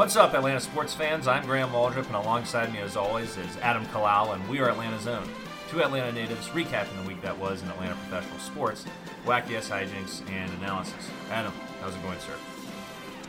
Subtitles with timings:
[0.00, 1.28] What's up, Atlanta sports fans?
[1.28, 5.06] I'm Graham Waldrop, and alongside me, as always, is Adam Kalal, and we are Atlanta's
[5.06, 5.28] Own.
[5.68, 8.86] Two Atlanta natives recapping the week that was in Atlanta professional sports,
[9.26, 10.94] wacky ass hijinks, and analysis.
[11.30, 11.52] Adam,
[11.82, 12.32] how's it going, sir?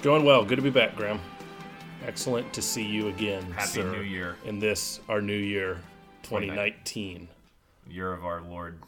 [0.02, 0.46] Going well.
[0.46, 1.20] Good to be back, Graham.
[2.08, 3.52] Excellent to see you again.
[3.52, 4.38] Happy sir, New Year.
[4.46, 5.82] In this, our new year,
[6.24, 7.28] 2019.
[7.90, 8.80] Year of our Lord.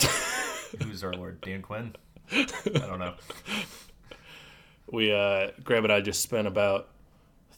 [0.84, 1.40] Who's our Lord?
[1.40, 1.96] Dan Quinn?
[2.30, 3.14] I don't know.
[4.92, 6.88] We, uh, Graham and I just spent about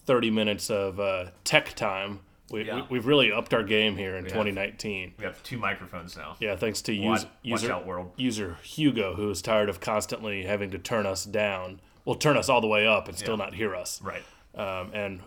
[0.06, 2.20] 30 minutes of uh, tech time.
[2.50, 2.84] We, Yeah.
[2.90, 4.32] we, have really upped our game here in have.
[4.32, 5.14] 2019.
[5.18, 6.36] We have two microphones now.
[6.40, 8.12] Yeah, thanks to Watch, use, watch user, world.
[8.16, 11.80] user Hugo, who is tired of constantly having to turn us down.
[12.04, 13.44] Well, turn us all the way up and still Yeah.
[13.44, 14.02] not hear us.
[14.02, 14.22] Right.
[14.56, 15.20] Um, and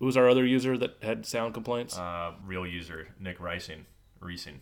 [0.00, 1.96] who was our other user that had sound complaints?
[1.96, 3.86] Uh, real user, Nick Ricing.
[4.18, 4.60] Ricing.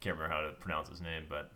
[0.00, 1.50] Can't remember how to pronounce his name, but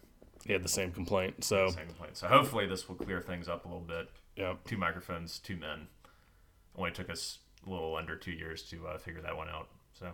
[0.46, 1.44] he had the same complaint.
[1.44, 2.16] So, same complaint.
[2.16, 4.08] So hopefully this will clear things up a little bit.
[4.36, 4.54] Yeah.
[4.66, 5.88] two microphones, two men.
[6.76, 9.68] Only took us a little under two years to uh, figure that one out.
[9.98, 10.12] So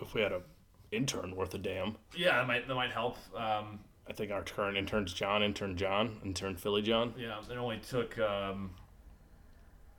[0.00, 0.42] If we had a
[0.92, 1.96] intern worth a damn.
[2.16, 3.16] yeah, that might that might help.
[3.36, 7.14] Um, I think our current intern's John, intern John, intern Philly John.
[7.16, 8.70] yeah, it only took um,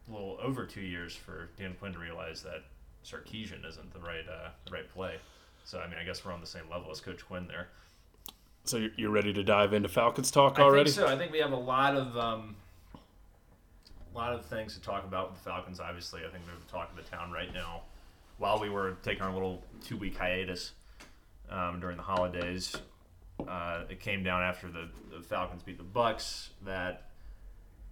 [0.09, 2.63] a little over two years for Dan Quinn to realize that
[3.05, 5.15] Sarkisian isn't the right uh, the right play.
[5.63, 7.67] So I mean, I guess we're on the same level as Coach Quinn there.
[8.63, 10.91] So you're- you're ready to dive into Falcons talk I already?
[10.91, 11.07] think so.
[11.13, 12.55] I think we have a lot of um,
[14.13, 15.79] a lot of things to talk about with the Falcons.
[15.79, 17.81] Obviously, I think we're the talk of the town right now.
[18.37, 20.73] While we were taking our little two week hiatus
[21.49, 22.75] um, during the holidays,
[23.47, 27.09] uh, it came down after the, the Falcons beat the Bucks that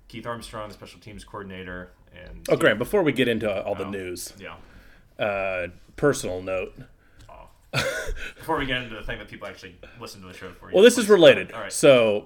[0.08, 3.86] Keith Armstrong, the special teams coordinator, and Oh, Graham, before we get into all the
[3.86, 3.90] Oh.
[3.90, 4.56] news, yeah.
[5.23, 6.75] uh, personal note.
[7.72, 10.84] Before we get into the thing that people actually listen to the show for, Well,
[10.84, 11.52] this is related.
[11.52, 11.72] All right.
[11.72, 12.25] So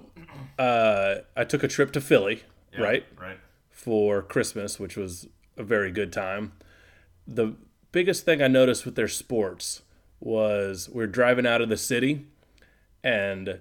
[0.58, 3.38] uh, I took a trip to Philly, Yeah, right, Right.
[3.70, 6.52] for Christmas, which was a very good time.
[7.26, 7.56] The
[7.92, 9.82] biggest thing I noticed with their sports
[10.20, 12.26] was we're driving out of the city,
[13.02, 13.60] and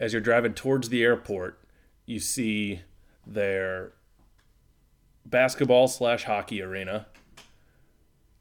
[0.00, 1.60] as you're driving towards the airport,
[2.06, 2.80] you see
[3.26, 3.92] their
[5.24, 7.06] basketball slash hockey arena,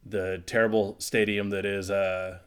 [0.03, 2.39] the terrible stadium that is uh,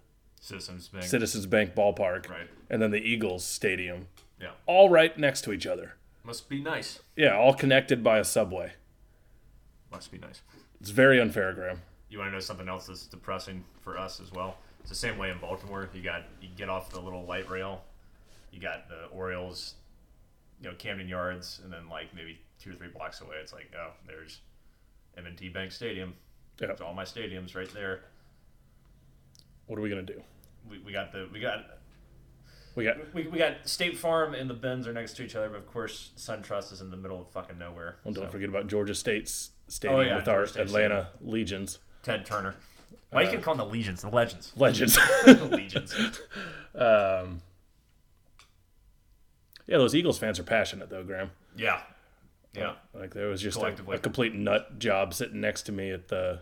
[0.46, 1.04] Citizens Bank.
[1.04, 2.48] Citizens Bank Ballpark, Right.
[2.68, 4.08] and then the Eagles Stadium,
[4.40, 4.50] Yeah.
[4.66, 5.94] all right next to each other.
[6.24, 7.00] Must be nice.
[7.16, 8.72] Yeah, all connected by a subway.
[9.92, 10.42] Must be nice.
[10.80, 11.82] It's very unfair, Graham.
[12.08, 14.58] You want to know something else that's depressing for us as well?
[14.80, 15.88] It's the same way in Baltimore.
[15.94, 17.84] You got you get off the little light rail,
[18.50, 19.74] you got the Orioles,
[20.60, 23.72] you know Camden Yards, and then like maybe two or three blocks away, it's like
[23.78, 24.40] oh, there's
[25.16, 26.14] M&T Bank Stadium.
[26.58, 26.70] Yeah.
[26.72, 28.02] It's all my stadiums right there.
[29.72, 30.20] What are we gonna do?
[30.68, 31.64] We, we got the we got
[32.74, 35.48] We got we, we got State Farm and the Benz are next to each other,
[35.48, 37.96] but of course SunTrust is in the middle of fucking nowhere.
[38.04, 41.78] Well, don't So, forget about Georgia State's stadium Oh, yeah, with our State Atlanta Legions.
[42.02, 42.54] Ted Turner.
[43.12, 44.96] Why you can call them the Legions, the Legends, Legends.
[45.24, 45.94] the Legions.
[46.74, 47.40] um,
[49.66, 51.30] yeah, those Eagles fans are passionate though, Graham.
[51.56, 51.80] Yeah,
[52.52, 52.74] yeah.
[52.92, 56.40] Like there was just a, a complete nut job sitting next to me at the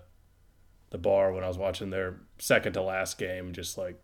[0.91, 3.53] the bar when I was watching their second to last game.
[3.53, 4.01] Just like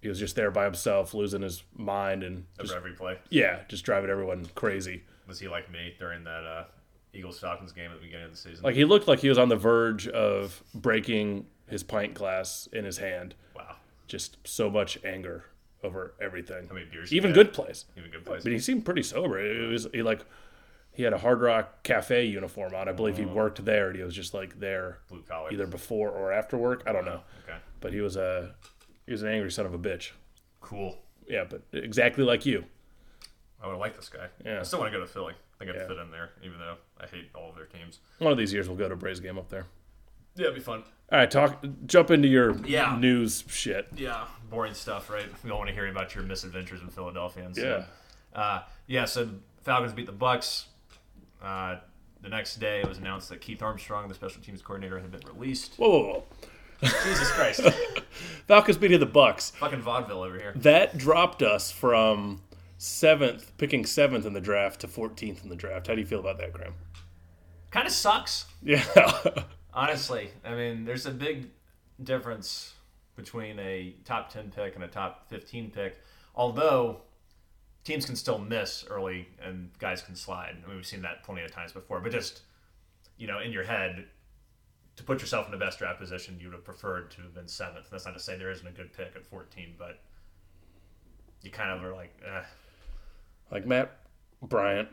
[0.00, 3.18] he was just there by himself, losing his mind, and just, every play.
[3.28, 5.02] yeah, just driving everyone crazy.
[5.26, 6.64] Was he like me during that uh,
[7.12, 8.64] Eagles Falcons game at the beginning of the season?
[8.64, 12.84] Like he looked like he was on the verge of breaking his pint glass in
[12.84, 13.34] his hand.
[13.54, 13.76] wow,
[14.08, 15.44] Just so much anger
[15.84, 16.68] over everything.
[16.72, 17.12] many beers?
[17.12, 17.84] Even good plays.
[17.96, 18.42] even good plays.
[18.42, 19.38] But he seemed pretty sober.
[19.38, 20.24] It was he like
[20.92, 22.88] he had a Hard Rock Cafe uniform on.
[22.88, 25.50] I believe he worked there, and he was just like there Blue collar.
[25.52, 26.82] either before or after work.
[26.86, 28.54] I don't know, Okay, but he was a
[29.06, 30.10] he was an angry son of a bitch.
[30.60, 30.98] cool.
[31.26, 32.64] Yeah, but exactly like you.
[33.62, 34.26] I would like this guy.
[34.44, 34.60] Yeah.
[34.60, 35.34] I still want to go to Philly.
[35.34, 35.86] I think I'd Yeah.
[35.88, 38.00] fit in there, even though I hate all of their teams.
[38.18, 39.66] One of these years we'll go to a Braves game up there.
[40.34, 40.82] Yeah, it'd be fun.
[41.12, 41.62] All right, talk.
[41.86, 42.96] Jump into your Yeah.
[42.98, 43.88] news shit.
[43.94, 45.26] Yeah, boring stuff, right?
[45.44, 47.44] We don't want to hear about your misadventures in Philadelphia.
[47.44, 47.84] And Yeah.
[48.34, 49.04] uh, yeah.
[49.04, 49.28] So
[49.62, 50.66] Falcons beat the Bucks.
[51.42, 51.76] Uh,
[52.22, 55.22] the next day, it was announced that Keith Armstrong, the special teams coordinator, had been
[55.32, 55.74] released.
[55.76, 56.24] Whoa, whoa, whoa!
[57.04, 57.60] Jesus Christ,
[58.46, 59.50] Falcons beating the Bucks.
[59.52, 60.52] fucking vaudeville over here.
[60.56, 62.40] That dropped us from
[62.78, 65.88] seventh, picking seventh in the draft to 14th in the draft.
[65.88, 66.74] How do you feel about that, Graham?
[67.70, 68.46] Kind of sucks.
[68.62, 68.82] Yeah.
[69.74, 71.50] Honestly, I mean, there's a big
[72.02, 72.74] difference
[73.14, 76.00] between a top 10 pick and a top 15 pick.
[76.34, 77.02] Although
[77.84, 80.56] teams can still miss early and guys can slide.
[80.62, 82.00] I mean, we've seen that plenty of times before.
[82.00, 82.42] But just,
[83.16, 84.06] you know, in your head,
[84.96, 87.48] to put yourself in the best draft position, you would have preferred to have been
[87.48, 87.88] seventh.
[87.90, 90.00] That's not to say there isn't a good pick at 14, but
[91.42, 92.42] you kind of are like, eh.
[93.50, 93.96] like Matt
[94.42, 94.88] Bryant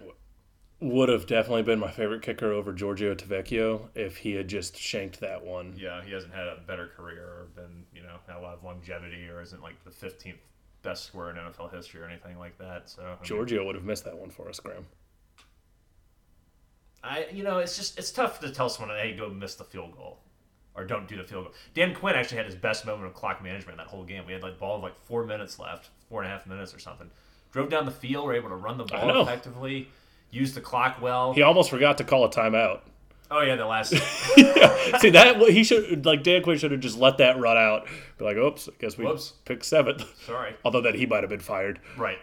[0.80, 5.20] would have definitely been my favorite kicker over Giorgio Tavecchio if he had just shanked
[5.20, 5.74] that one.
[5.76, 8.64] Yeah, he hasn't had a better career or been, you know, had a lot of
[8.64, 10.38] longevity or isn't like the 15th
[10.82, 12.90] best scorer in NFL history or anything like that.
[12.90, 14.86] So I mean, Giorgio would have missed that one for us, Graham.
[17.04, 19.96] I, you know, it's just it's tough to tell someone, hey, go miss the field
[19.96, 20.20] goal
[20.78, 21.54] or don't do the field goal.
[21.74, 24.24] Dan Quinn actually had his best moment of clock management in that whole game.
[24.26, 26.80] We had like ball of like four minutes left, four and a half minutes or
[26.80, 27.10] something.
[27.52, 29.90] Drove down the field, were able to run the ball effectively,
[30.32, 31.34] use the clock well.
[31.34, 32.82] He almost forgot to call a timeout.
[33.30, 33.90] Oh yeah, the last
[35.02, 37.88] See that he should like Dan Quinn should have just let that run out.
[38.18, 39.34] Be like, oops, I guess we Whoops.
[39.46, 40.06] picked seventh.
[40.26, 40.56] sorry.
[40.66, 41.80] Although that he might have been fired.
[41.98, 42.20] Right.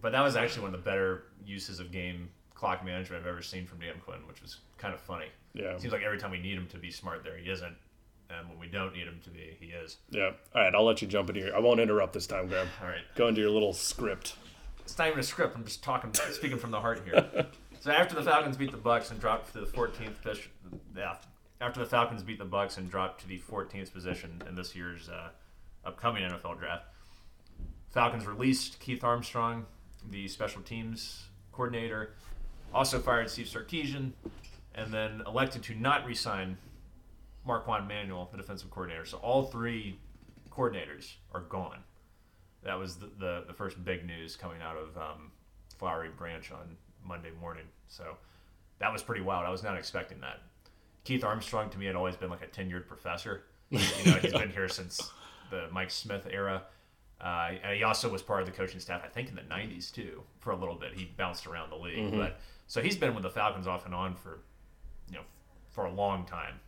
[0.00, 3.42] But that was actually one of the better uses of game clock management I've ever
[3.42, 5.26] seen from Dan Quinn, which was kind of funny.
[5.52, 5.76] Yeah.
[5.78, 7.74] Seems like every time we need him to be smart there, he isn't.
[8.30, 9.98] And when we don't need him to be, he is.
[10.10, 10.30] Yeah.
[10.54, 11.52] All right, I'll let you jump in here.
[11.54, 12.66] I won't interrupt this time, Graham.
[12.82, 13.02] All right.
[13.14, 14.36] Go into your little script.
[14.80, 15.56] It's not even a script.
[15.56, 17.46] I'm just talking, speaking from the heart here.
[17.84, 20.50] So after the Falcons beat the Bucks and dropped to the 14th position,
[20.96, 21.16] yeah,
[21.60, 25.10] after the Falcons beat the Bucks and dropped to the 14th position in this year's
[25.10, 25.28] uh,
[25.84, 26.86] upcoming NFL draft,
[27.90, 29.66] Falcons released Keith Armstrong,
[30.10, 32.14] the special teams coordinator,
[32.72, 34.12] also fired Steve Sarkisian,
[34.74, 36.56] and then elected to not re-sign
[37.44, 39.04] Marquand Manuel, the defensive coordinator.
[39.04, 39.98] So all three
[40.50, 41.80] coordinators are gone.
[42.62, 45.32] That was the, the, the first big news coming out of um,
[45.76, 47.64] Flowery Branch on Monday morning.
[47.88, 48.16] So
[48.78, 49.46] that was pretty wild.
[49.46, 50.40] I was not expecting that.
[51.04, 53.44] Keith Armstrong to me had always been like a tenured professor.
[53.70, 55.10] You know, he's been here since
[55.50, 56.62] the Mike Smith era.
[57.20, 60.22] Uh, he also was part of the coaching staff, I think, in the '90s too,
[60.40, 60.92] for a little bit.
[60.94, 64.14] He bounced around the league, but so he's been with the Falcons off and on
[64.14, 64.40] for,
[65.08, 65.22] you know,
[65.70, 66.60] for a long time.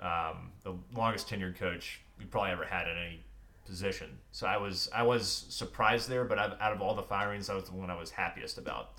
[0.00, 3.20] Um, the longest tenured coach we probably ever had in any
[3.64, 4.18] position.
[4.32, 7.56] So I was I was surprised there, but out out of all the firings, that
[7.56, 8.92] was the one I was happiest about.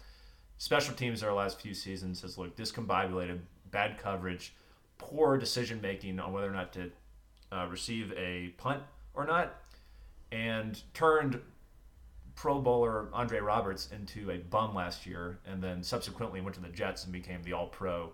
[0.64, 3.38] Special teams our last few seasons has looked discombobulated,
[3.70, 4.54] bad coverage,
[4.98, 6.90] poor decision making on whether or not to
[7.52, 8.82] uh, receive a punt
[9.14, 9.56] or not,
[10.32, 11.42] and turned
[12.36, 16.70] Pro Bowler Andre Roberts into a bum last year, and then subsequently went to the
[16.70, 18.14] Jets and became the All Pro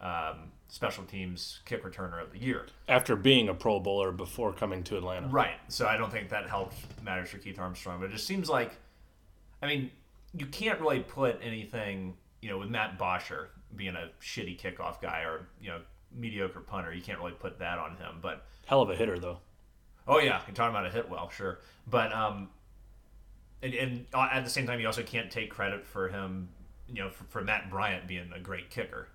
[0.00, 2.66] um, special teams kick returner of the year.
[2.88, 5.28] After being a Pro Bowler before coming to Atlanta.
[5.28, 5.54] Right.
[5.68, 6.74] So I don't think that helped
[7.04, 8.72] matters for Keith Armstrong, but it just seems like,
[9.62, 9.92] I mean,
[10.38, 15.20] you can't really put anything, you know, with Matt Bosher being a shitty kickoff guy
[15.22, 15.80] or you know
[16.14, 18.16] mediocre punter, you can't really put that on him.
[18.22, 19.38] But Hell of a hitter though.
[20.08, 22.48] oh yeah, you're talking about a hit well, sure, but um,
[23.62, 26.48] and, and at the same time, you also can't take credit for him,
[26.88, 29.08] you know, for, for Matt Bryant being a great kicker,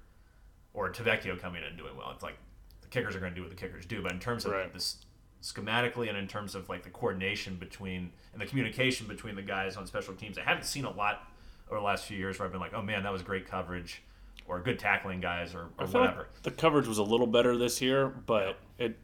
[0.74, 2.12] or Tavecchio coming in and doing well.
[2.14, 2.38] It's like
[2.82, 4.74] the kickers are going to do what the kickers do, but in terms of Right.
[4.74, 4.98] this
[5.42, 9.76] schematically and in terms of like the coordination between and the communication between the guys
[9.78, 11.28] on special teams, I haven't seen a lot
[11.70, 14.02] over the last few years where I've been like, oh man, that was great coverage,
[14.48, 16.28] or good tackling guys, or, or I feel like whatever.
[16.44, 18.98] the coverage was a little better this year, but it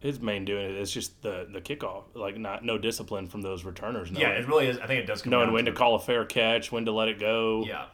[0.00, 3.64] his main doing it is just the the kickoff, like not no discipline from those
[3.64, 4.10] returners.
[4.10, 4.78] Knowing, Yeah, it really is.
[4.78, 6.92] I think it does come knowing when to to call a fair catch, when to
[6.92, 7.86] let it go, Yeah,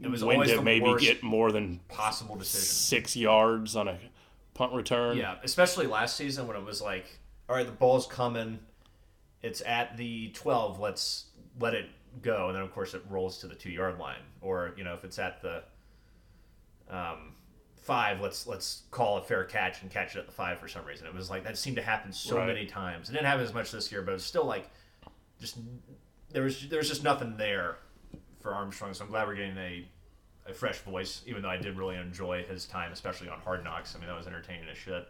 [0.00, 2.64] it was when always to maybe get more than possible decision.
[2.64, 3.98] six yards on a
[4.54, 5.16] punt return.
[5.16, 7.06] Yeah, especially last season when it was like,
[7.48, 8.58] all right, the ball's coming,
[9.42, 11.26] it's at the twelve, let's
[11.58, 11.86] let it
[12.22, 14.94] go, and then of course it rolls to the two yard line, or you know
[14.94, 15.62] if it's at the
[16.88, 17.34] um,
[17.82, 20.84] five, let's let's call a fair catch and catch it at the five for some
[20.84, 21.06] reason.
[21.06, 22.46] It was like that seemed to happen so Right.
[22.48, 23.08] many times.
[23.08, 24.68] It didn't happen as much this year, but it was still like
[25.40, 25.56] just
[26.32, 27.78] there was there was just nothing there
[28.40, 28.94] for Armstrong.
[28.94, 29.86] So I'm glad we're getting a
[30.48, 33.94] a fresh voice, even though I did really enjoy his time, especially on Hard Knocks.
[33.94, 35.08] I mean, that was entertaining as shit.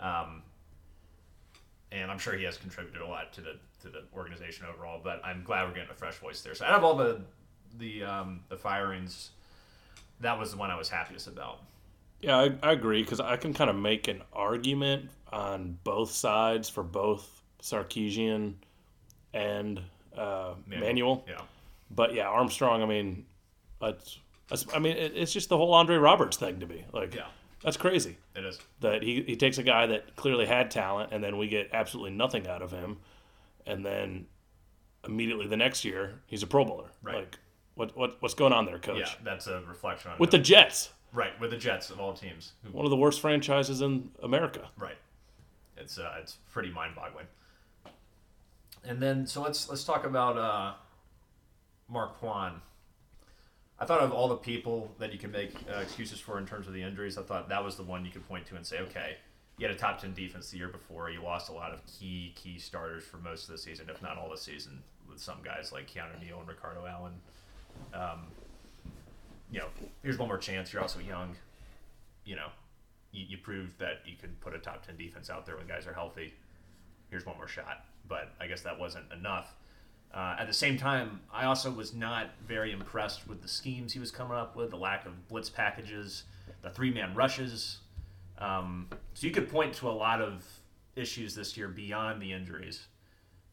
[0.00, 0.42] Um,
[1.90, 5.00] and I'm sure he has contributed a lot to the to the organization overall.
[5.02, 6.54] But I'm glad we're getting a fresh voice there.
[6.54, 7.22] So out of all the
[7.78, 9.30] the um, the firings,
[10.20, 11.60] that was the one I was happiest about.
[12.20, 16.68] Yeah, I, I agree because I can kind of make an argument on both sides
[16.68, 18.54] for both Sarkisian
[19.32, 19.80] and
[20.16, 21.24] uh, Manuel.
[21.28, 21.42] Yeah.
[21.90, 22.82] But yeah, Armstrong.
[22.82, 23.24] I mean,
[23.80, 26.84] that's, that's I mean, it, it's just the whole Andre Roberts thing to me.
[26.92, 27.26] Like, Yeah.
[27.62, 28.58] that's crazy It is.
[28.80, 32.12] that he he takes a guy that clearly had talent, and then we get absolutely
[32.12, 32.98] nothing out of him,
[33.66, 34.26] and then
[35.04, 36.90] immediately the next year he's a Pro Bowler.
[37.02, 37.16] Right.
[37.16, 37.38] Like,
[37.74, 38.98] what what what's going on there, Coach?
[39.00, 40.38] Yeah, that's a reflection on With the.
[40.38, 42.52] Jets, right with the Jets of all teams.
[42.72, 44.68] One of the worst franchises in America.
[44.76, 44.96] Right.
[45.76, 47.26] It's uh, it's pretty mind boggling.
[48.84, 50.72] And then so let's let's talk about uh,
[51.88, 52.60] Marquand.
[53.80, 56.66] I thought of all the people that you can make uh, excuses for in terms
[56.66, 57.16] of the injuries.
[57.16, 59.16] I thought that was the one you could point to and say, okay,
[59.56, 61.10] you had a top ten defense the year before.
[61.10, 64.16] You lost a lot of key key starters for most of the season, if not
[64.18, 67.14] all the season, with some guys like Keanu Neal and Ricardo Allen.
[67.94, 68.26] Um,
[69.50, 69.68] you know,
[70.02, 70.72] here's one more chance.
[70.72, 71.34] You're also young.
[72.24, 72.48] You know,
[73.12, 75.86] you, you proved that you could put a top ten defense out there when guys
[75.86, 76.34] are healthy.
[77.10, 77.84] Here's one more shot.
[78.08, 79.54] But I guess that wasn't enough.
[80.12, 84.00] Uh, at the same time, I also was not very impressed with the schemes he
[84.00, 86.24] was coming up with, the lack of blitz packages,
[86.62, 87.78] the three man rushes.
[88.38, 90.44] Um, so you could point to a lot of
[90.96, 92.86] issues this year beyond the injuries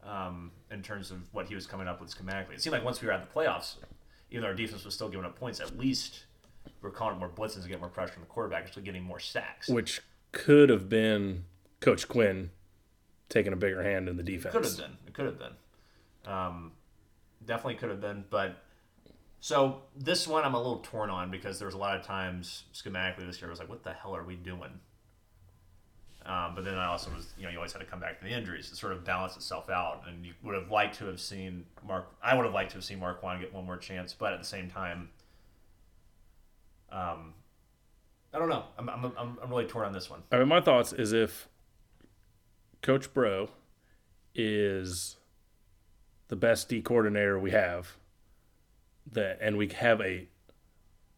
[0.04, 2.54] um, in terms of what he was coming up with schematically.
[2.54, 3.76] It seemed like once we were at the playoffs,
[4.32, 6.26] even though our defense was still giving up points, at least
[6.82, 9.68] we're calling more blitzes to get more pressure on the quarterback, actually getting more sacks.
[9.68, 11.46] Which could have been
[11.80, 12.52] Coach Quinn
[13.30, 14.54] taking a bigger hand in the defense.
[14.54, 14.98] Could have been.
[15.08, 15.54] It could have been.
[16.26, 16.72] Um,
[17.46, 18.64] definitely could have been, but
[19.40, 22.64] so this one I'm a little torn on because there was a lot of times
[22.74, 24.80] schematically this year I was like, what the hell are we doing?
[26.26, 28.26] Um, but then I also was, you know, you always had to come back to
[28.26, 30.02] the injuries to sort of balance itself out.
[30.08, 32.08] And you would have liked to have seen Mark.
[32.24, 34.40] I would have liked to have seen Mark Marquand get one more chance, but at
[34.40, 35.10] the same time,
[36.92, 37.36] um,
[38.34, 38.64] I don't know.
[38.80, 40.24] I'm, I'm, I'm, I'm really torn on this one.
[40.32, 41.48] I mean, my thoughts is if
[42.82, 43.50] Coach Bro
[44.34, 45.18] is
[46.28, 47.96] the best D coordinator we have,
[49.12, 50.28] that and we have a,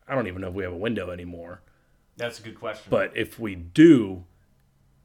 [0.08, 1.62] I don't even know if we have a window anymore.
[2.18, 2.88] That's a good question.
[2.90, 4.26] But if we do,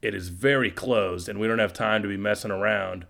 [0.01, 3.05] it is very closed, and we don't have time to be messing around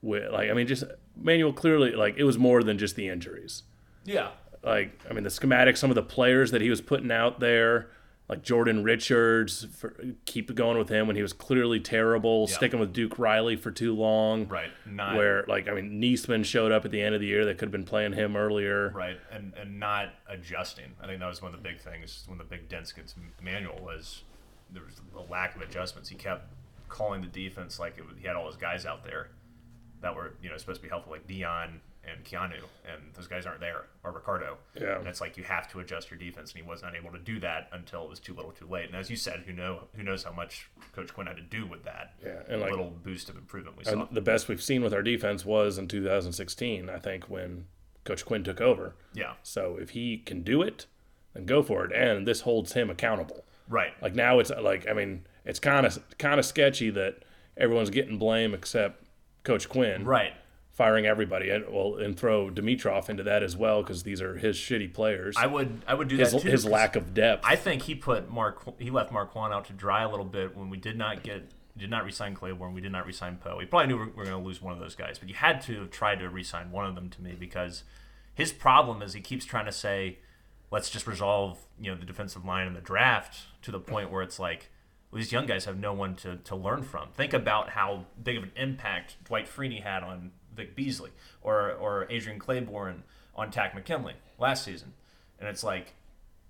[0.00, 0.84] with like I mean, just
[1.16, 3.62] Manuel clearly like it was more than just the injuries.
[4.04, 4.30] yeah,
[4.62, 7.90] Like I mean, the schematics, some of the players that he was putting out there,
[8.28, 12.46] like Jordan Richards, for, keep going with him when he was clearly terrible.
[12.48, 12.56] Yeah.
[12.56, 14.48] Sticking with Duke Riley for too long.
[14.48, 14.70] right.
[14.86, 17.44] Not Where like I mean, Niesman showed up at the end of the year.
[17.44, 18.90] They could have been playing him earlier.
[18.94, 20.92] right, and and not adjusting.
[21.02, 22.24] I think that was one of the big things.
[22.26, 24.22] One of the big dents against Manuel was
[24.72, 26.08] there was a lack of adjustments.
[26.08, 26.46] He kept
[26.88, 29.28] calling the defense like it, was- he had all his guys out there
[30.00, 31.80] that were you know supposed to be helpful, like Deion
[32.12, 34.56] and Keanu, and those guys aren't there, or Ricardo.
[34.80, 34.98] Yeah.
[34.98, 37.18] And it's like you have to adjust your defense, and he was not able to
[37.18, 38.86] do that until it was too little, too late.
[38.86, 41.66] And as you said, who know who knows how much Coach Quinn had to do
[41.66, 43.90] with that Yeah, and like little boost of improvement we saw.
[43.92, 46.88] and the best we've seen with our defense was in 2016.
[46.90, 47.66] I think when
[48.04, 48.94] Coach Quinn took over.
[49.14, 50.86] yeah, So if he can do it,
[51.32, 51.92] then go for it.
[51.92, 53.44] And this holds him accountable.
[53.68, 53.92] right.
[54.02, 57.24] Like now it's like I mean it's kind of kind of sketchy that
[57.56, 59.04] everyone's getting blame except
[59.42, 60.32] Coach Quinn Right.
[60.74, 64.56] Firing everybody and well and throw Dimitroff into that as well because these are his
[64.56, 65.36] shitty players.
[65.38, 66.50] I would I would do his that too.
[66.50, 67.44] his lack of depth.
[67.46, 70.70] I think he put Mark he left Marquand out to dry a little bit when
[70.70, 73.56] we did not get did not resign Clayborn, we did not resign Poe.
[73.56, 75.60] We probably knew we were going to lose one of those guys, but you had
[75.62, 77.82] to have tried to resign one of them to me because
[78.34, 80.18] his problem is he keeps trying to say,
[80.70, 84.22] let's just resolve you know the defensive line in the draft to the point where
[84.22, 84.70] it's like
[85.12, 87.08] these young guys have no one to, to learn from.
[87.10, 91.10] Think about how big of an impact Dwight Freeney had on Vic Beasley
[91.42, 93.02] or or Adrian Clayborn
[93.34, 94.92] on Takk McKinley last season,
[95.38, 95.94] and it's like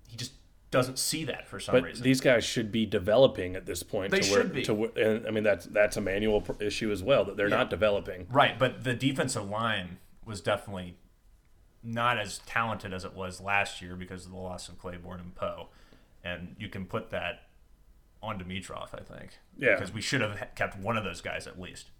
[0.07, 0.33] he just
[0.71, 2.03] doesn't see that for some but reason.
[2.03, 4.11] these guys should be developing at this point.
[4.11, 4.63] They to where, should be.
[4.63, 7.69] To, where- and I mean that's that's a Manuel issue as well that they're not
[7.69, 8.27] developing.
[8.29, 10.97] Right, but the defensive line was definitely
[11.83, 15.35] not as talented as it was last year because of the loss of Clayborn and
[15.35, 15.69] Poe,
[16.23, 17.43] and you can put that
[18.23, 19.37] on Dimitroff, I think.
[19.57, 19.75] Yeah.
[19.75, 21.91] because we should have kept one of those guys at least.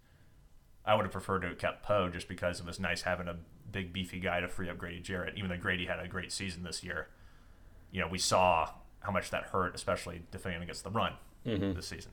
[0.85, 3.37] I would have preferred to have kept Poe just because it was nice having a
[3.71, 5.35] big beefy guy to free up Grady Jarrett.
[5.37, 7.07] Even though Grady had a great season this year,
[7.91, 11.13] you know we saw how much that hurt, especially defending against the run
[11.45, 11.73] mm-hmm.
[11.73, 12.11] this season.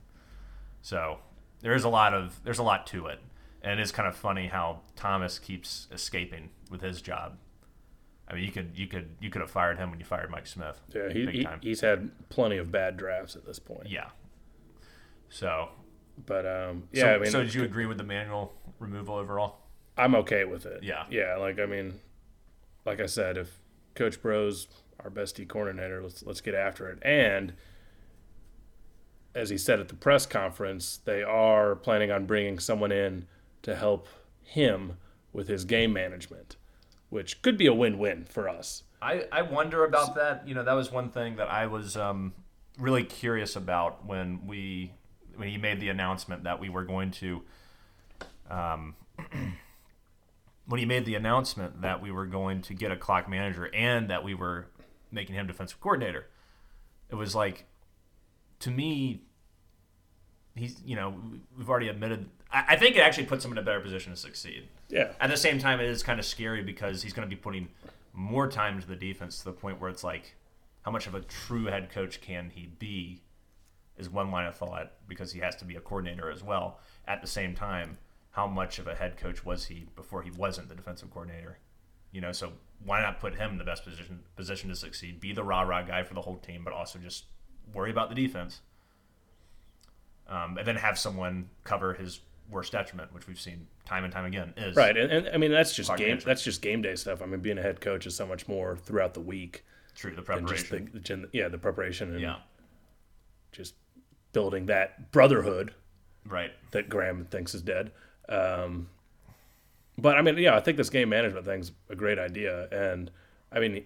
[0.81, 1.19] So
[1.61, 3.19] there is a lot of there's a lot to it,
[3.61, 7.37] and it is kind of funny how Thomas keeps escaping with his job.
[8.27, 10.47] I mean, you could you could you could have fired him when you fired Mike
[10.47, 10.81] Smith.
[10.93, 13.89] Yeah, he, big he he's had plenty of bad drafts at this point.
[13.89, 14.09] Yeah.
[15.29, 15.69] So
[16.25, 19.57] But um, so, yeah, I mean, so did you agree with the Manuel removal overall?
[19.97, 20.83] I'm okay with it.
[20.83, 21.05] Yeah.
[21.09, 21.99] Yeah, like I mean,
[22.85, 23.59] like I said, if
[23.95, 24.67] Coach Bro's
[24.99, 26.99] our best D coordinator, let's let's get after it.
[27.01, 27.53] And
[29.35, 33.25] as he said at the press conference, they are planning on bringing someone in
[33.63, 34.07] to help
[34.41, 34.97] him
[35.31, 36.55] with his game management,
[37.09, 38.83] which could be a win-win for us.
[39.01, 40.47] I, I wonder about that.
[40.47, 42.33] You know, that was one thing that I was um,
[42.77, 44.93] really curious about when we
[45.35, 47.41] when he made the announcement that we were going to
[48.49, 48.95] um,
[50.65, 54.09] when he made the announcement that we were going to get a clock manager and
[54.09, 54.67] that we were
[55.11, 56.27] making him defensive coordinator.
[57.09, 57.65] It was like
[58.59, 59.21] to me
[60.55, 61.15] he's you know
[61.57, 64.17] we've already admitted I, I think it actually puts him in a better position to
[64.17, 64.67] succeed.
[64.89, 65.11] Yeah.
[65.19, 67.67] At the same time, it is kind of scary because he's going to be putting
[68.13, 70.35] more time to the defense to the point where it's like,
[70.83, 73.21] how much of a true head coach can he be?
[73.97, 76.79] Is one line of thought because he has to be a coordinator as well.
[77.07, 77.97] At the same time,
[78.31, 81.59] how much of a head coach was he before he wasn't the defensive coordinator?
[82.11, 85.19] You know, so why not put him in the best position position to succeed?
[85.19, 87.25] Be the rah rah guy for the whole team, but also just
[87.73, 88.61] worry about the defense.
[90.27, 94.25] Um, and then have someone cover his worst detriment, which we've seen time and time
[94.25, 94.53] again.
[94.57, 96.19] Is Right, and, and I mean that's just game.
[96.25, 97.21] That's just game day stuff.
[97.21, 99.63] I mean, being a head coach is so much more throughout the week
[99.95, 100.89] true the preparation.
[100.91, 102.37] the, the yeah the preparation and yeah,
[103.51, 103.75] just
[104.33, 105.73] building that brotherhood
[106.27, 106.51] right.
[106.71, 107.91] that Graham thinks is dead.
[108.27, 108.89] Um,
[109.97, 113.11] but I mean, yeah, I think this game management thing's a great idea, and
[113.51, 113.85] I mean,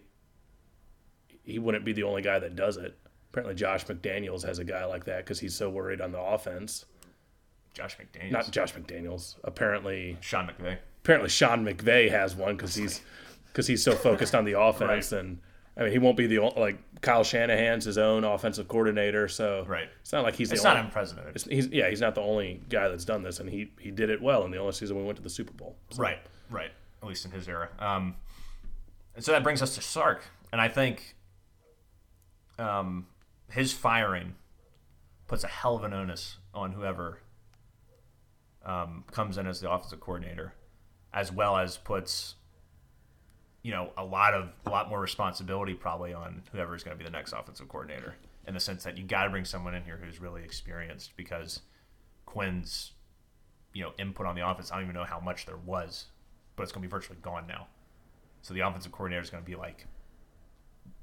[1.28, 2.98] he, he wouldn't be the only guy that does it.
[3.32, 6.86] Apparently, Josh McDaniels has a guy like that because he's so worried on the offense.
[7.74, 9.36] Josh McDaniels, Not Josh McDaniels.
[9.44, 10.78] Apparently, Sean McVay.
[11.04, 13.02] apparently Sean McVay has one because he's
[13.48, 15.40] because he's so focused on the offense, and
[15.78, 19.64] I mean, he won't be the only, like Kyle Shanahan's his own offensive coordinator, so
[19.68, 19.88] Right.
[20.02, 20.88] It's not like he's It's the not only.
[20.88, 21.36] unprecedented.
[21.36, 24.10] It's, he's yeah, he's not the only guy that's done this, and he he did
[24.10, 25.76] it well in the only season we went to the Super Bowl.
[25.92, 26.20] So- Right,
[26.50, 26.72] right.
[27.04, 27.70] At least in his era.
[27.78, 28.16] Um,
[29.16, 31.16] and so that brings us to Sark, and I think
[32.58, 33.06] um,
[33.52, 34.34] his firing
[35.28, 37.20] puts a hell of an onus on whoever
[38.66, 40.54] um, comes in as the offensive coordinator,
[41.14, 42.36] as well as puts
[43.64, 47.04] you know a lot of a lot more responsibility probably on whoever is going to
[47.04, 48.16] be the next offensive coordinator
[48.48, 51.62] in the sense that you got to bring someone in here who's really experienced because
[52.26, 52.94] Quinn's
[53.74, 54.72] you know input on the offense.
[54.72, 56.06] I don't even know how much there was,
[56.56, 57.68] but it's going to be virtually gone now.
[58.42, 59.86] So the offensive coordinator is going to be like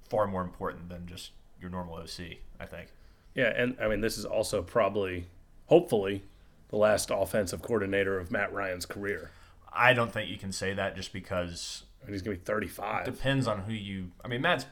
[0.09, 2.39] far more important than just your normal OC.
[2.59, 2.89] I think.
[3.35, 5.27] Yeah, and I mean, this is also probably,
[5.67, 6.23] hopefully,
[6.69, 9.31] the last offensive coordinator of Matt Ryan's career.
[9.73, 13.05] I don't think you can say that just because He's gonna be 35.
[13.05, 14.11] depends on who you.
[14.25, 14.67] I mean, Matt's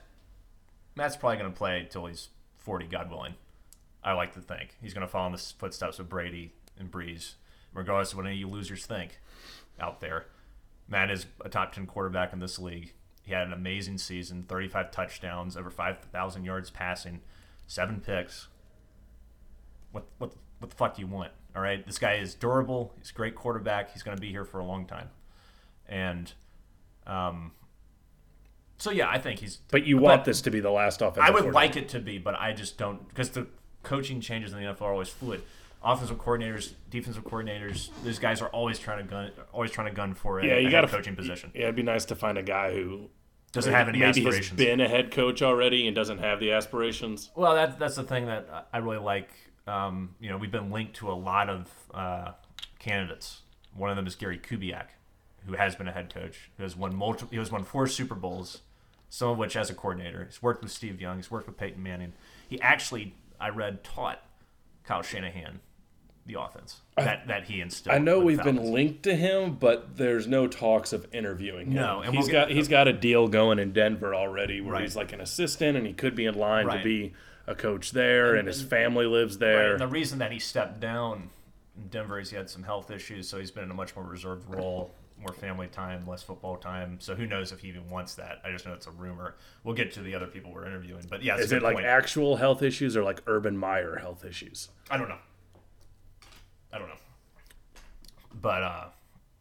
[0.94, 3.34] Matt's probably going to play till he's forty, God willing.
[4.04, 7.34] I like to think he's going to follow in the footsteps of Brady and Brees,
[7.72, 9.20] regardless of what any of you losers think
[9.80, 10.26] out there.
[10.88, 12.92] Matt is a top ten quarterback in this league.
[13.22, 17.20] He had an amazing season: thirty-five touchdowns, over five thousand yards passing,
[17.66, 18.48] seven picks.
[19.92, 21.32] What what what the fuck do you want?
[21.54, 22.94] All right, this guy is durable.
[22.98, 23.92] He's a great quarterback.
[23.92, 25.10] He's going to be here for a long time,
[25.88, 26.32] and
[27.06, 27.52] um,
[28.78, 29.58] so yeah, I think he's.
[29.70, 31.22] but you want this to be the last offensive.
[31.22, 33.46] I would like it to be, but I just don't because the
[33.82, 35.42] coaching changes in the NFL are always fluid.
[35.84, 40.14] Offensive coordinators, defensive coordinators, those guys are always trying to gun, always trying to gun
[40.14, 41.50] for a, Yeah, you a got head coaching position.
[41.54, 43.10] Yeah, it'd be nice to find a guy who
[43.50, 44.56] Doesn't have any maybe has aspirations.
[44.56, 47.30] been a head coach already and doesn't have the aspirations.
[47.34, 49.30] Well, that, that's the thing that I- I really like.
[49.66, 52.32] Um, you know, we've been linked to a lot of uh,
[52.78, 53.40] candidates.
[53.74, 54.86] One of them is Gary Kubiak,
[55.46, 57.28] who has been a head coach, who has won multiple.
[57.30, 58.60] He has won four Super Bowls,
[59.08, 60.24] some of which as a coordinator.
[60.24, 61.16] He's worked with Steve Young.
[61.16, 62.12] He's worked with Peyton Manning.
[62.48, 64.20] He actually, I read, taught
[64.84, 65.60] Kyle Shanahan
[66.24, 67.96] the offense that that he instilled.
[67.96, 71.74] I know we've the been linked to him, but there's no talks of interviewing him.
[71.74, 74.82] No, and he's we'll got he's got a deal going in Denver already, where Right.
[74.82, 76.78] he's like an assistant, and he could be in line Right.
[76.78, 77.12] to be
[77.48, 79.72] a coach there, and, his family lives Right, there.
[79.72, 81.30] and the reason that he stepped down
[81.76, 84.04] in Denver is he had some health issues, so he's been in a much more
[84.04, 86.98] reserved role, more family time, less football time.
[87.00, 88.40] So who knows if he even wants that?
[88.44, 89.36] I just know it's a rumor.
[89.64, 91.86] We'll get to the other people we're interviewing, but yeah, Is it like point.
[91.86, 94.68] actual health issues or like Urban Meyer health issues?
[94.90, 95.18] I don't know.
[96.72, 96.94] I don't know.
[98.34, 98.84] But uh,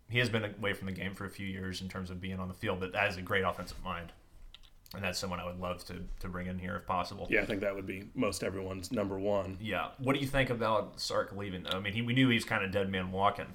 [0.09, 2.39] he has been away from the game for a few years in terms of being
[2.39, 4.11] on the field, but that is a great offensive mind.
[4.93, 7.25] And that's someone I would love to, to bring in here if possible.
[7.29, 9.57] Yeah, I think that would be most everyone's number one.
[9.61, 9.87] Yeah.
[9.99, 11.65] What do you think about Sark leaving?
[11.67, 13.45] I mean, he, we knew he was kind of dead man walking,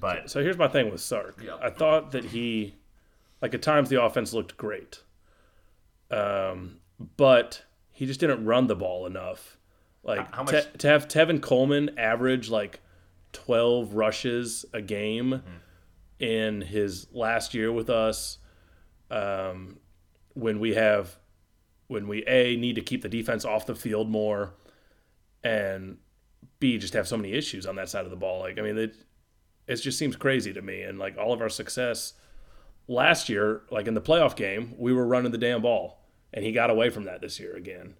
[0.00, 1.40] but So here's my thing with Sark.
[1.44, 1.56] Yeah.
[1.62, 2.74] I thought that he,
[3.42, 5.00] like at times, the offense looked great,
[6.10, 6.78] um,
[7.16, 9.56] but he just didn't run the ball enough.
[10.02, 12.80] Like How Te- to have Tevin Coleman average like
[13.32, 16.24] 12 rushes a game Mm-hmm.
[16.24, 18.38] in his last year with us,
[19.10, 19.78] um,
[20.34, 21.16] when we have,
[21.88, 24.54] when we a need to keep the defense off the field more,
[25.42, 25.98] and
[26.60, 28.40] b just have so many issues on that side of the ball.
[28.40, 28.96] Like I mean, it
[29.66, 30.82] it just seems crazy to me.
[30.82, 32.14] And like all of our success
[32.88, 36.00] last year, like in the playoff game, we were running the damn ball,
[36.32, 37.94] and he got away from that this year again.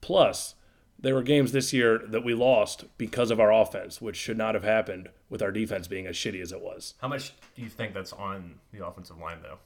[0.00, 0.54] Plus,
[0.98, 4.54] there were games this year that we lost because of our offense, which should not
[4.54, 6.94] have happened with our defense being as shitty as it was.
[7.00, 9.58] how much do you think that's on the offensive line, though?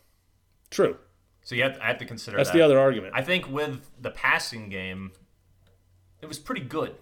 [0.71, 0.97] True.
[1.43, 2.57] So you have I have to consider That's that.
[2.57, 3.15] the other argument.
[3.17, 5.13] I think with the passing game,
[6.21, 6.95] it was pretty good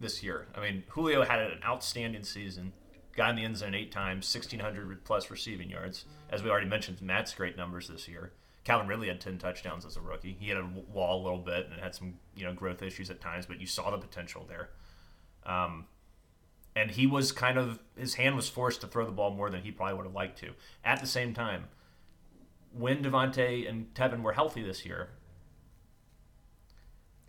[0.00, 0.48] this year.
[0.54, 2.72] I mean, Julio had an outstanding season.
[3.14, 6.06] Got in the end zone eight times, 1,600 plus receiving yards.
[6.30, 8.32] As we already mentioned, Matt's great numbers this year.
[8.64, 10.36] Calvin Ridley had 10 touchdowns as a rookie.
[10.38, 13.20] He had a wall a little bit and had some you know growth issues at
[13.20, 14.70] times, but you saw the potential there.
[15.44, 15.86] Um,
[16.74, 19.60] and he was kind of his hand was forced to throw the ball more than
[19.62, 20.52] he probably would have liked to.
[20.84, 21.64] At the same time,
[22.72, 25.10] when Devonta and Tevin were healthy this year,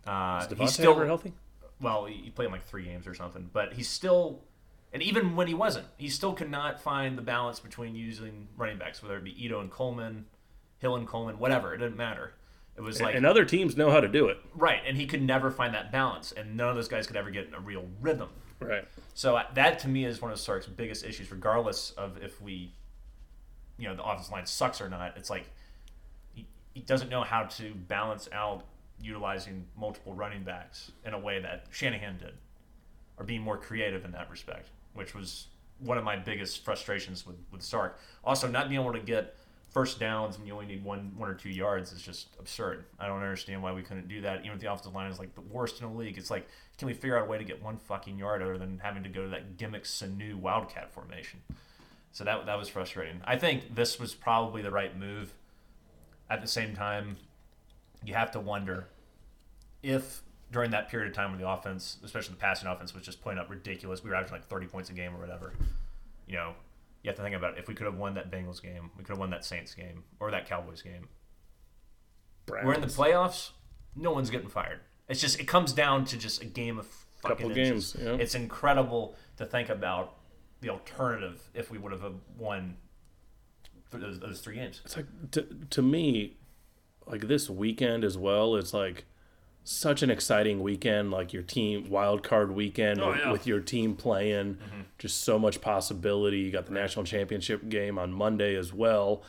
[0.06, 1.32] uh, Is he still ever healthy?
[1.80, 4.44] well, he he played in like three games or something, but he's still,
[4.94, 8.78] and even when he wasn't, he still could not find the balance between using running
[8.78, 10.26] backs, whether it be Ito and Coleman,
[10.78, 11.74] Hill and Coleman, whatever.
[11.74, 12.34] It didn't matter.
[12.76, 14.38] It was like and other teams know how to do it.
[14.54, 17.30] right, and he could never find that balance, and none of those guys could ever
[17.30, 18.28] get in a real rhythm.
[18.60, 18.86] Right.
[19.14, 22.72] So uh, that to me is one of Sark's biggest issues, regardless of if we,
[23.78, 25.16] you know, the offensive line sucks or not.
[25.16, 25.50] It's like
[26.32, 28.64] he, he doesn't know how to balance out
[29.00, 32.34] utilizing multiple running backs in a way that Shanahan did,
[33.16, 37.36] or being more creative in that respect, which was one of my biggest frustrations with
[37.52, 37.98] with Sark.
[38.24, 39.36] Also, not being able to get
[39.70, 42.84] first downs when you only need one one or two yards is just absurd.
[42.98, 44.40] I don't understand why we couldn't do that.
[44.40, 46.46] Even if the offensive line is like the worst in the league, it's like
[46.78, 49.08] can we figure out a way to get one fucking yard other than having to
[49.08, 51.40] go to that gimmick Sanu wildcat formation?
[52.12, 53.20] So that that was frustrating.
[53.24, 55.34] I think this was probably the right move.
[56.30, 57.16] At the same time,
[58.04, 58.86] you have to wonder
[59.82, 60.22] if
[60.54, 63.40] during that period of time when the offense, especially the passing offense, was just putting
[63.40, 65.52] up ridiculous, we were averaging like 30 points a game or whatever.
[66.28, 66.54] You know,
[67.02, 69.10] you have to think about if we could have won that Bengals game, we could
[69.10, 71.08] have won that Saints game or that Cowboys game.
[72.46, 72.66] Browns.
[72.66, 73.50] We're in the playoffs.
[73.96, 74.78] No one's getting fired.
[75.08, 77.94] It's just it comes down to just a game of fucking Couple inches.
[77.94, 78.16] games, yeah.
[78.22, 80.14] It's incredible to think about
[80.60, 82.76] the alternative if we would have uh, won
[83.90, 84.82] those, those three games.
[84.84, 86.36] It's like to to me,
[87.06, 88.54] like this weekend as well.
[88.54, 89.04] It's like
[89.64, 91.10] such an exciting weekend.
[91.10, 93.32] Like your team wild card weekend Oh, with, yeah.
[93.32, 94.54] with your team playing.
[94.56, 94.80] Mm-hmm.
[94.98, 96.38] Just so much possibility.
[96.40, 99.22] You got the national championship game on Monday as well,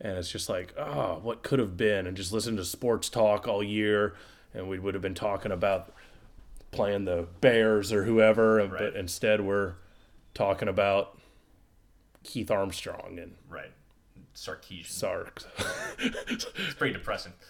[0.00, 2.06] and it's just like oh, what could have been.
[2.06, 4.14] And just listen to sports talk all year,
[4.54, 5.92] and we would have been talking about
[6.70, 8.70] playing the Bears or whoever, Right.
[8.70, 9.74] but instead we're
[10.34, 11.18] talking about
[12.22, 13.72] Keith Armstrong and Right.
[14.36, 14.86] Sarkisian.
[14.86, 15.42] Sark.
[15.98, 16.46] It's
[16.78, 17.32] pretty depressing.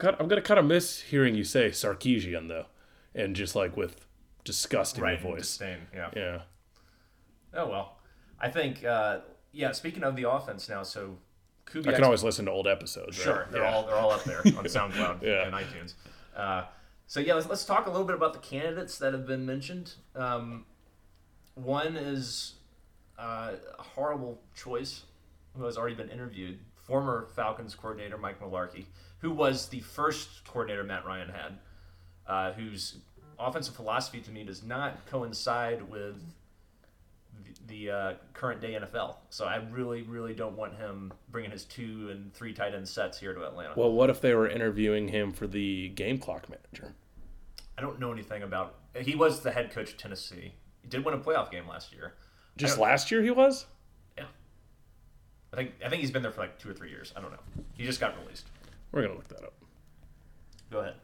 [0.00, 2.66] I'm gonna kind of miss hearing you say Sarkisian though,
[3.14, 4.06] and just like with
[4.44, 5.20] disgust in Right.
[5.22, 5.56] your voice.
[5.56, 5.78] Disdain.
[5.94, 6.10] Yeah.
[6.16, 6.42] Yeah,
[7.54, 7.98] Oh well.
[8.40, 8.84] I think.
[8.84, 9.20] Uh,
[9.52, 9.72] yeah.
[9.72, 11.18] Speaking of the offense now, so
[11.66, 11.88] Kubiak.
[11.88, 13.18] I can always listen to old episodes.
[13.18, 13.24] right?
[13.24, 13.72] Sure, they're Yeah.
[13.72, 15.46] all they're all up there on SoundCloud Yeah.
[15.46, 15.94] and iTunes.
[16.34, 16.64] Uh,
[17.06, 19.94] so yeah, let's, let's talk a little bit about the candidates that have been mentioned.
[20.16, 20.64] Um,
[21.54, 22.54] one is
[23.18, 25.02] uh, a horrible choice
[25.56, 26.58] who has already been interviewed.
[26.74, 28.86] Former Falcons coordinator Mike Mularkey,
[29.22, 31.58] who was the first coordinator Matt Ryan had,
[32.26, 32.98] uh, whose
[33.38, 36.16] offensive philosophy to me does not coincide with
[37.44, 39.16] the, the uh, current day NFL.
[39.30, 43.18] So I really, really don't want him bringing his two and three tight end sets
[43.18, 43.74] here to Atlanta.
[43.76, 46.92] Well, what if they were interviewing him for the game clock manager?
[47.78, 48.74] I don't know anything about.
[49.00, 50.52] He was the head coach of Tennessee.
[50.82, 52.14] He did win a playoff game last year.
[52.56, 53.66] Just last year he was.
[54.18, 54.24] Yeah,
[55.52, 57.14] I think I think he's been there for like two or three years.
[57.16, 57.38] I don't know.
[57.74, 58.46] He just got released.
[58.92, 59.54] We're gonna look that up.
[60.70, 60.94] Go ahead.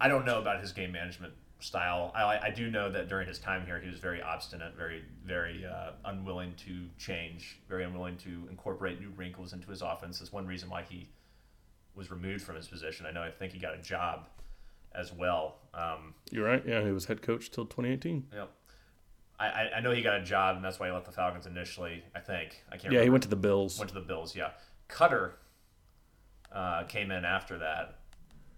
[0.00, 2.12] I don't know about his game management style.
[2.14, 5.66] I, I do know that during his time here, he was very obstinate, very, very
[5.66, 10.20] uh, unwilling to change, very unwilling to incorporate new wrinkles into his offense.
[10.20, 11.08] That's one reason why he
[11.96, 13.06] was removed from his position.
[13.06, 13.22] I know.
[13.22, 14.28] I think he got a job
[14.94, 15.56] as well.
[15.74, 16.62] Um, You're right.
[16.64, 18.28] Yeah, he was head coach till 2018.
[18.32, 18.46] you know,
[19.40, 21.46] I, I- I know he got a job, and that's why he left the Falcons
[21.46, 22.04] initially.
[22.14, 22.92] I think I can't.
[22.94, 23.78] Yeah, he went to the Bills.
[23.78, 24.50] Went to the Bills, yeah.
[24.88, 25.32] Koetter
[26.52, 27.98] uh, came in after that,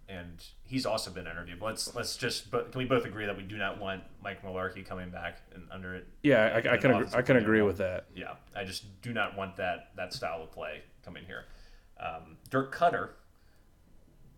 [0.08, 1.60] and he's also been interviewed.
[1.60, 4.84] Let's let's just but can we both agree that we do not want Mike Mularkey
[4.84, 6.06] coming back and under it?
[6.22, 8.06] Yeah, I, I can agree, I can agree with that.
[8.14, 11.44] Yeah, I just do not want that that style of play coming here.
[11.98, 13.10] Um, Dirk Koetter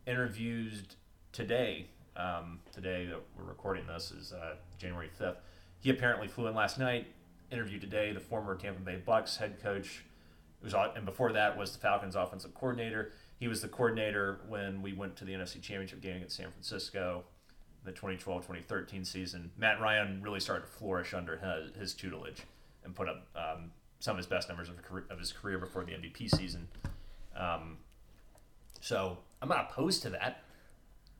[0.07, 0.95] interviewed
[1.33, 1.87] today.
[2.15, 5.39] Um, today that we're recording this is uh, January fifth.
[5.81, 7.07] He apparently flew in last night.
[7.51, 8.13] Interviewed today.
[8.13, 10.05] The former Tampa Bay Bucks head coach.
[10.61, 13.13] It was and before that was the Falcons offensive coordinator.
[13.43, 17.25] He was the coordinator when we went to the NFC Championship game against San Francisco,
[17.83, 19.51] the 2012-2013 season.
[19.59, 22.43] Matt Ryan really started to flourish under his, his tutelage
[22.85, 24.77] and put up um, some of his best numbers of,
[25.11, 26.69] of his career before the MVP season.
[27.37, 27.79] Um,
[28.81, 30.45] so I'm not opposed to that.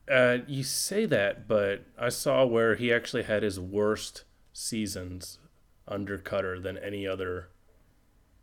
[0.09, 5.39] Uh, you say that, but I saw where he actually had his worst seasons
[5.89, 7.49] under Koetter than any other,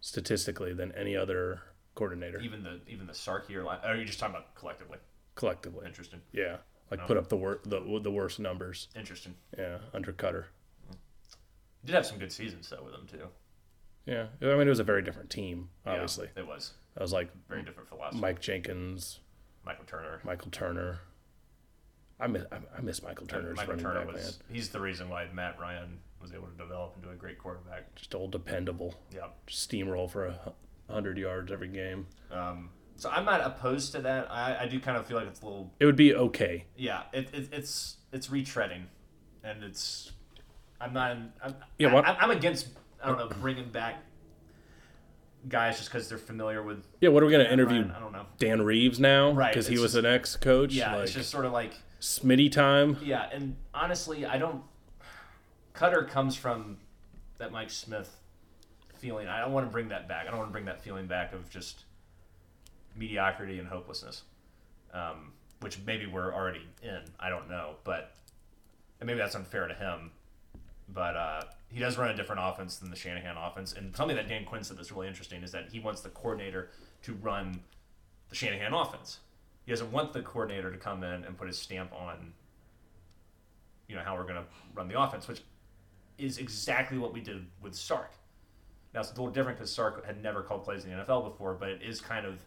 [0.02, 1.62] statistically, than any other
[2.00, 3.62] coordinator Even the even the Sark year.
[3.62, 4.96] Line, are you just talking about collectively?
[5.34, 5.86] collectively.
[5.86, 6.22] Interesting.
[6.32, 6.56] Yeah,
[6.90, 7.06] like oh.
[7.06, 8.88] put up the wor- the the worst numbers.
[8.96, 9.34] Interesting.
[9.58, 10.46] Yeah, under Koetter.
[11.84, 13.26] Did have some good seasons though with them too.
[14.06, 15.68] Yeah, I mean it was a very different team.
[15.84, 18.20] Obviously, yeah, it was I was like very different philosophy.
[18.20, 19.20] Mike Jenkins,
[19.66, 20.20] Michael Turner.
[20.24, 21.00] Michael Turner.
[22.18, 24.56] I miss I, miss Michael Turner's Michael running Turner back was man.
[24.56, 27.94] he's the reason why Matt Ryan was able to develop into a great quarterback.
[27.94, 28.94] Just old dependable.
[29.14, 29.28] Yeah.
[29.48, 30.52] Steamroll for a
[30.90, 32.06] 100 yards every game.
[32.30, 34.30] Um, so I'm not opposed to that.
[34.30, 36.66] I, I do kind of feel like it's a little It would be okay.
[36.76, 37.02] yeah.
[37.12, 38.82] It, it it's it's retreading,
[39.42, 40.12] and it's
[40.80, 41.16] I'm not.
[41.42, 42.68] I'm, Yeah, I, what- I'm against.
[43.02, 44.02] I don't know bringing back
[45.48, 46.84] guys just because they're familiar with.
[47.00, 47.90] Yeah, what are we going to interview Ryan.
[47.92, 48.26] I don't know.
[48.38, 49.32] Dan Reeves now?
[49.32, 50.74] Right, Because he was just- an ex coach?
[50.74, 52.98] Yeah, like, it's just sort of like Smitty time?
[53.02, 54.62] yeah, and honestly, I don't.
[55.74, 56.76] Koetter comes from
[57.38, 58.14] that Mike Smith
[59.00, 59.28] feeling.
[59.28, 60.26] I don't want to bring that back.
[60.26, 61.84] I don't want to bring that feeling back of just
[62.96, 64.22] mediocrity and hopelessness,
[64.92, 67.00] um, which maybe we're already in.
[67.18, 68.14] I don't know, but
[69.00, 70.10] and maybe that's unfair to him.
[70.92, 74.28] But uh, he does run a different offense than the Shanahan offense, and something that
[74.28, 76.70] Dan Quinn said that's really interesting is that he wants the coordinator
[77.02, 77.60] to run
[78.28, 79.20] the Shanahan offense.
[79.64, 82.32] He doesn't want the coordinator to come in and put his stamp on,
[83.88, 85.42] you know, how we're going to run the offense, which
[86.18, 88.12] is exactly what we did with Sark.
[88.92, 91.54] Now it's a little different because Sark had never called plays in the NFL before,
[91.54, 92.38] but it is kind of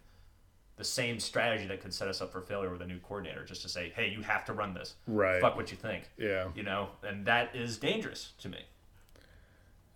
[0.76, 3.62] the same strategy that could set us up for failure with a new coordinator, just
[3.62, 4.96] to say, hey, you have to run this.
[5.08, 5.40] Right.
[5.40, 6.10] Fuck what you think.
[6.18, 6.48] Yeah.
[6.56, 8.60] You know, and that is dangerous to me.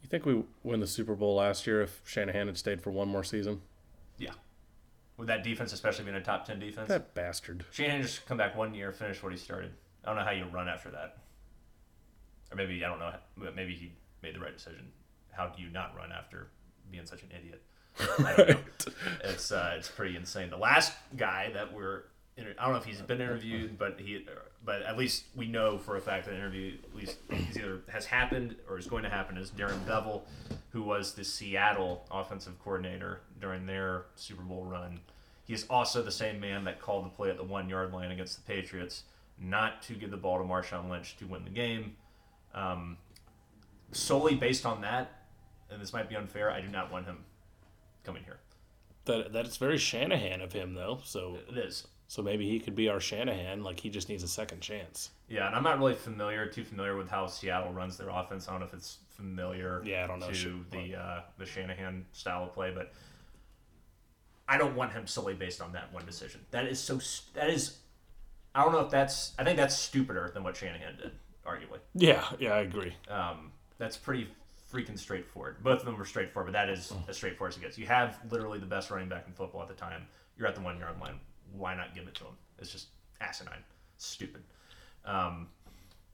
[0.04, 3.10] You think we win the Super Bowl last year if Shanahan had stayed for one
[3.10, 3.62] more season?
[4.18, 4.34] Yeah.
[5.18, 6.88] With that defense, especially being a top 10 defense.
[6.88, 7.66] That bastard.
[7.72, 9.72] Shanahan just come back one year, finish what he started.
[10.06, 11.18] I don't know how you run after that.
[12.52, 13.14] Or maybe, I don't know,
[13.56, 14.88] maybe he made the right decision.
[15.38, 16.47] How do you not run after
[16.91, 17.62] being such an idiot?
[18.00, 18.58] I don't know.
[19.23, 20.50] It's uh, it's pretty insane.
[20.50, 22.04] The last guy that we're
[22.38, 24.26] inter- I don't know if he's been interviewed, but he
[24.63, 27.17] but at least we know for a fact that an interview at least
[27.54, 30.21] either has happened or is going to happen is Darren Bevell,
[30.69, 35.00] who was the Seattle offensive coordinator during their Super Bowl run.
[35.45, 38.12] He is also the same man that called the play at the one yard line
[38.12, 39.04] against the Patriots,
[39.39, 41.95] not to give the ball to Marshawn Lynch to win the game.
[42.54, 42.97] Um,
[43.91, 45.17] solely based on that,
[45.72, 47.18] and this might be unfair, I do not want him
[48.04, 48.38] coming here.
[49.06, 51.00] That that is very Shanahan of him though.
[51.04, 51.88] So It is.
[52.08, 53.64] so maybe he could be our Shanahan.
[53.64, 55.12] Like he just needs a second chance.
[55.30, 58.48] Yeah, and I'm not really familiar, too familiar with how Seattle runs their offense.
[58.48, 62.06] I don't know if it's familiar Yeah, I don't know to the uh, the Shanahan
[62.14, 62.94] style of play, but
[64.48, 66.42] I don't want him solely based on that one decision.
[66.52, 67.00] That is so.
[67.34, 67.78] That is.
[68.56, 69.34] I don't know if that's.
[69.38, 71.12] I think that's stupider than what Shanahan did,
[71.46, 71.80] arguably.
[71.94, 72.96] Yeah, yeah, I agree.
[73.10, 74.28] Um, that's pretty
[74.72, 75.64] freaking straightforward.
[75.64, 77.10] Both of them were straightforward, but that is Mm.
[77.10, 77.78] as straightforward as it gets.
[77.78, 80.08] You have literally the best running back in football at the time.
[80.38, 81.20] You're at the one yard line.
[81.54, 82.38] Why not give it to him?
[82.60, 82.88] It's just
[83.22, 83.64] asinine,
[83.98, 84.44] stupid.
[85.06, 85.50] Um,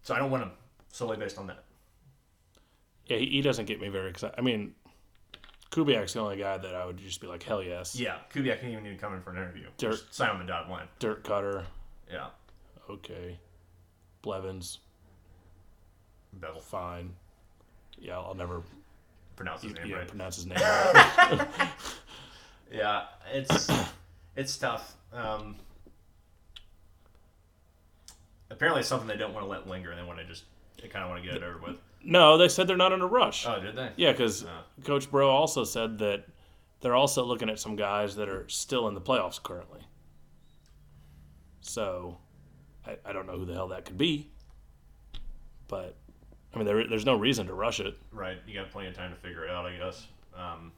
[0.04, 0.52] so I don't want him
[0.90, 1.64] solely based on that.
[3.08, 4.36] Yeah, he, he doesn't get me very excited.
[4.38, 4.76] I mean,
[5.72, 7.96] Kubiak's the only guy that I would just be like, hell yes.
[7.96, 9.68] Yeah, Kubiak didn't even need to come in for an interview.
[9.78, 9.92] Dirt.
[9.94, 10.88] Just sign on the dotted line.
[11.00, 11.66] Dirt cutter,
[12.10, 12.28] Yeah,
[12.90, 13.40] okay.
[14.22, 14.80] Blevins,
[16.34, 16.62] Bevel.
[16.62, 17.16] fine.
[18.00, 18.62] Yeah, I'll never
[19.36, 20.08] Pronounce his name yeah, right.
[20.08, 21.48] pronounce his name right.
[22.72, 23.68] Yeah, it's
[24.36, 24.96] it's tough.
[25.12, 25.56] Um,
[28.52, 29.90] apparently, it's something they don't want to let linger.
[29.92, 30.44] and They want to just
[30.82, 31.80] they kind of want to get it over with.
[32.04, 33.46] no, they said they're not in a rush.
[33.48, 33.90] Oh, did they?
[33.96, 34.64] Yeah, because Oh.
[34.84, 36.26] Coach Bro also said that
[36.82, 39.80] they're also looking at some guys that are still in the playoffs currently.
[41.62, 42.18] So,
[42.86, 44.30] I, I don't know who the hell that could be.
[45.70, 45.96] But,
[46.54, 47.96] I mean, there, there's no reason to rush it.
[48.12, 48.38] Right.
[48.48, 50.06] You got plenty of time to figure it out, I guess.
[50.38, 50.72] Um,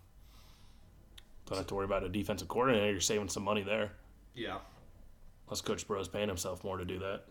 [1.47, 2.91] Don't have to worry about a defensive coordinator.
[2.91, 3.91] You're saving some money there.
[4.33, 4.59] yeah.
[5.47, 7.25] Unless Coach Bro's paying himself more to do that.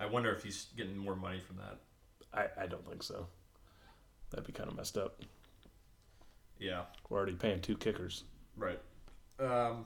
[0.00, 1.78] I wonder if he's getting more money from that.
[2.32, 3.26] I, I don't think so.
[4.30, 5.20] That'd be kind of messed up.
[6.58, 6.84] Yeah.
[7.10, 8.24] We're already paying two kickers.
[8.56, 8.80] Right.
[9.38, 9.84] Um,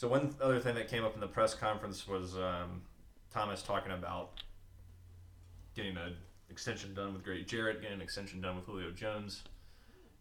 [0.00, 2.80] so one other thing that came up in the press conference was um,
[3.34, 4.30] Thomas talking about
[5.76, 6.16] getting an
[6.48, 9.42] extension done with Grady Jarrett, getting an extension done with Julio Jones.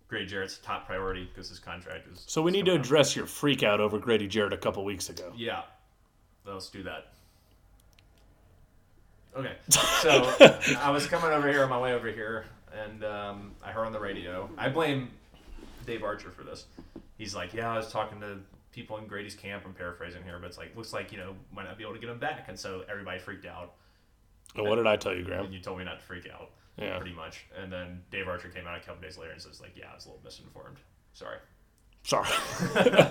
[0.10, 2.26] Grady Jarrett's top priority because his contract is.
[2.28, 2.82] So we need to up.
[2.82, 5.32] address your freak out over Grady Jarrett a couple weeks ago.
[5.34, 5.62] Yeah.
[6.46, 7.13] Let's do that.
[9.38, 9.54] Okay.
[10.02, 10.36] So
[10.82, 13.94] I was coming over here on my way over here, and um, I heard on
[13.94, 14.50] the radio.
[14.58, 15.10] I blame
[15.86, 16.65] Dave Archer for this.
[17.18, 18.39] He's like, "Yeah, I was talking to
[18.72, 19.64] people in Grady's camp.
[19.66, 22.00] I'm paraphrasing here, but it's like looks like you know might not be able to
[22.00, 23.74] get him back." And so everybody freaked out,
[24.56, 25.46] And what did I tell you, Graham?
[25.46, 26.98] and you told me not to freak out, Yeah.
[26.98, 27.46] pretty much.
[27.62, 29.96] And then Dave Archer came out a couple days later and says, "Like, yeah, I
[29.96, 30.78] was a little misinformed.
[31.14, 31.38] Sorry."
[32.04, 32.28] Sorry.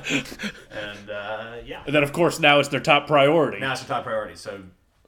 [0.70, 3.58] And uh, yeah, and then, of course, now it's their top priority.
[3.58, 4.34] Now it's a top priority.
[4.36, 4.60] So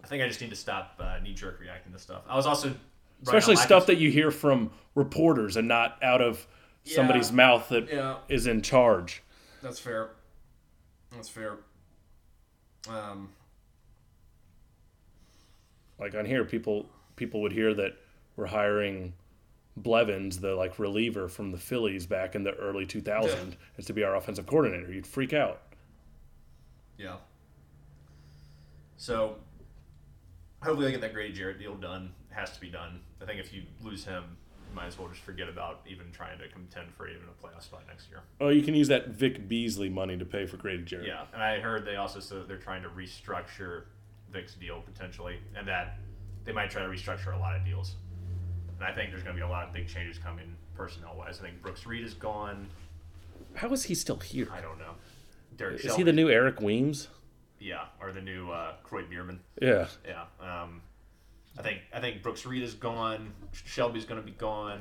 [0.02, 2.22] I think I just need to stop uh, knee jerk reacting to stuff.
[2.28, 2.74] I was also
[3.22, 6.46] Especially stuff that you hear from reporters and not out of
[6.84, 7.36] somebody's Yeah.
[7.36, 7.84] mouth that
[8.28, 9.22] is Yeah, in charge.
[9.62, 10.10] that's fair.
[11.12, 11.58] That's fair.
[12.88, 13.30] Um,
[15.98, 17.92] Like on here, people people would hear that
[18.36, 19.12] we're hiring
[19.76, 24.02] Blevins, the like reliever from the Phillies back in the early 2000s, is to be
[24.02, 24.90] our offensive coordinator.
[24.92, 25.60] You'd freak out.
[26.96, 27.16] Yeah.
[28.96, 29.36] So
[30.62, 32.12] hopefully they get that Grady Jarrett deal done.
[32.30, 33.00] It has to be done.
[33.20, 34.36] I think if you lose him,
[34.74, 37.82] might as well just forget about even trying to contend for even a playoff spot
[37.88, 38.20] next year.
[38.40, 41.06] Oh, you can use that Vic Beasley money to pay for Grady Jarrett.
[41.06, 43.84] Yeah, and I heard they also said that they're trying to restructure
[44.32, 45.98] Vic's deal potentially, and that
[46.44, 47.94] they might try to restructure a lot of deals.
[48.78, 51.38] And I think there's going to be a lot of big changes coming personnel wise.
[51.40, 52.68] I think Brooks Reed is gone.
[53.54, 54.48] How is he still here?
[54.52, 54.92] I don't know.
[55.56, 57.08] Derrick Is Shelby, he the new Eric Weems?
[57.58, 59.40] yeah, or the new uh, Kroy Biermann.
[59.60, 59.86] Yeah.
[60.06, 60.24] Yeah.
[60.40, 60.80] Um,
[61.60, 63.32] I think I think Brooks Reed is gone.
[63.52, 64.80] Shelby's going to be gone.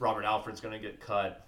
[0.00, 1.46] Robert Alford's going to get cut.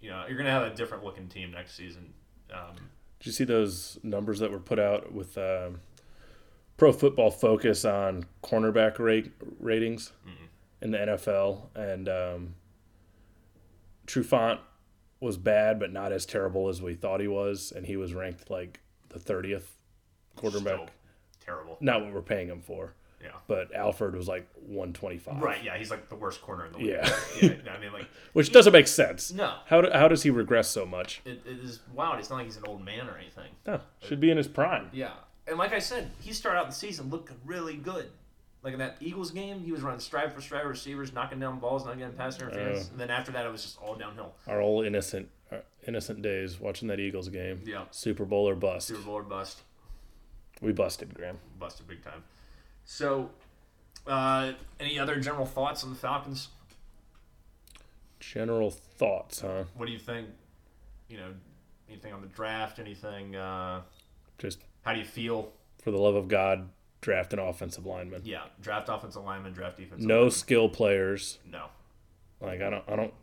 [0.00, 2.12] You know, you're going to have a different looking team next season.
[2.52, 2.76] Um,
[3.18, 5.80] Did you see those numbers that were put out with um,
[6.76, 10.12] Pro Football Focus on cornerback rate ratings
[10.82, 11.68] in the NFL?
[11.74, 12.54] And um,
[14.06, 14.58] Trufant
[15.20, 18.50] was bad, but not as terrible as we thought he was, and he was ranked
[18.50, 19.78] like the thirtieth
[20.36, 20.74] quarterback.
[20.74, 20.88] still
[21.40, 21.78] terrible.
[21.80, 23.30] Not what we're paying him for, Yeah.
[23.46, 25.40] but Alford was like one twenty five.
[25.42, 25.62] Right.
[25.62, 25.76] Yeah.
[25.76, 26.88] He's like the worst corner in the league.
[26.88, 27.18] Yeah.
[27.42, 27.72] yeah.
[27.74, 29.32] I mean, like, which doesn't make sense.
[29.32, 29.54] no.
[29.66, 31.22] How do, how does he regress so much?
[31.24, 32.18] It, it is wild.
[32.18, 33.50] It's not like he's an old man or anything.
[33.66, 34.90] No, should be in his prime.
[34.92, 35.12] Yeah.
[35.46, 38.10] And like I said, he started out the season looking really good.
[38.62, 41.84] Like in that Eagles game, he was running stride for stride receivers, knocking down balls,
[41.84, 42.88] not getting pass interference.
[42.90, 44.34] and then after that, it was just all downhill.
[44.46, 45.56] Our old innocent uh,
[45.86, 47.62] innocent days watching that Eagles game.
[47.66, 47.84] Yeah.
[47.90, 48.86] Super Bowl or bust.
[48.86, 49.62] Super Bowl or bust.
[50.60, 51.38] We busted, Graham.
[51.58, 52.22] busted big time.
[52.92, 53.30] So,
[54.06, 56.48] uh, any other general thoughts on the Falcons?
[58.20, 59.64] General thoughts, huh?
[59.74, 60.28] What do you think?
[61.08, 61.28] You know,
[61.88, 62.78] anything on the draft?
[62.78, 63.34] Anything?
[63.34, 63.80] Uh,
[64.36, 65.52] Just how do you feel?
[65.82, 66.68] for the love of God,
[67.00, 68.20] draft an offensive lineman.
[68.26, 70.06] Yeah, draft offensive lineman, draft defensive.
[70.06, 70.30] No lineman.
[70.32, 71.38] skill players.
[71.50, 71.64] no.
[72.42, 72.84] Like I don't.
[72.88, 73.14] I don't.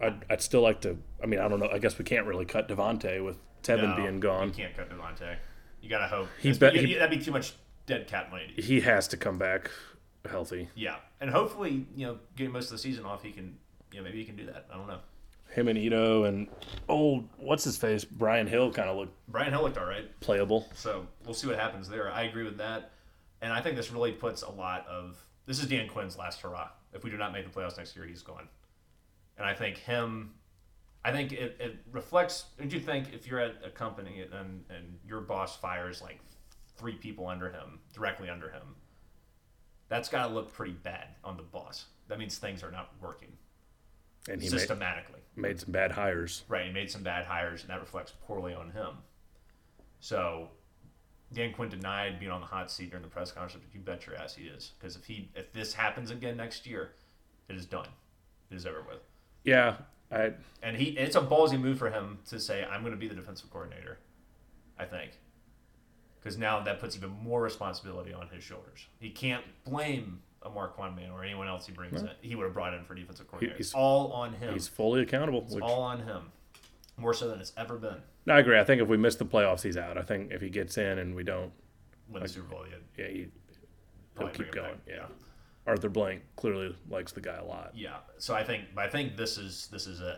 [0.00, 0.96] I'd, I'd still like to.
[1.20, 1.68] I mean, I don't know.
[1.72, 4.48] I guess we can't really cut Devonta with Tevin No, being gone.
[4.48, 5.34] You can't cut Devonta.
[5.82, 6.28] You gotta hope.
[6.60, 7.54] Bet- you- he- that'd be too much
[7.90, 8.54] dead cap money.
[8.56, 9.70] He has to come back
[10.28, 10.68] healthy.
[10.74, 13.58] Yeah, and hopefully, you know, getting most of the season off, he can.
[13.92, 14.66] You know, maybe he can do that.
[14.72, 15.00] I don't know.
[15.50, 16.46] Him and Ito and
[16.88, 20.08] old what's his face Brian Hill kind of look Brian Hill looked all right.
[20.20, 20.68] playable.
[20.74, 22.12] So we'll see what happens there.
[22.12, 22.92] I agree with that,
[23.42, 26.68] and I think this really puts a lot of this is Dan Quinn's last hurrah.
[26.92, 28.48] If we do not make the playoffs next year, he's gone.
[29.38, 30.34] And I think him,
[31.04, 32.44] I think it, it reflects.
[32.58, 36.20] Don't you think if you're at a company and and your boss fires like
[36.80, 38.74] three people under him, directly under him,
[39.88, 41.84] that's got to look pretty bad on the boss.
[42.08, 43.28] That means things are not working
[44.28, 45.20] And he made, systematically.
[45.36, 46.42] made some bad hires.
[46.48, 48.94] Right, he made some bad hires, and that reflects poorly on him.
[50.00, 50.48] So,
[51.32, 54.06] Dan Quinn denied being on the hot seat during the press conference, but you bet
[54.06, 54.72] your ass he is.
[54.78, 56.92] Because if he if this happens again next year,
[57.48, 57.86] it is done.
[58.50, 59.02] It is over with.
[59.44, 59.76] Yeah,
[60.10, 63.08] I And he it's a ballsy move for him to say, "I'm going to be
[63.08, 63.98] the defensive coordinator."
[64.78, 65.12] I think,
[66.22, 68.86] because now that puts even more responsibility on his shoulders.
[68.98, 72.10] He can't blame a Marquand Manuel or anyone else he brings in.
[72.20, 73.56] He would have brought in for defensive coordinator.
[73.56, 74.52] he's- it's all on him.
[74.52, 75.42] he's fully accountable.
[75.42, 76.32] It's Which all on him,
[76.96, 77.96] more so than it's ever been.
[78.26, 78.58] no, I agree.
[78.58, 79.98] I think if we miss the playoffs, he's out.
[79.98, 81.52] I think if he gets in and we don't,
[82.08, 82.76] Win the Super Bowl, yeah.
[83.04, 83.26] yeah, he,
[84.18, 84.72] he'll keep going.
[84.72, 84.80] back.
[84.88, 85.06] Yeah.
[85.66, 87.70] Arthur Blank clearly likes the guy a lot.
[87.74, 87.98] Yeah.
[88.18, 90.16] So I think, but I think this is this is it,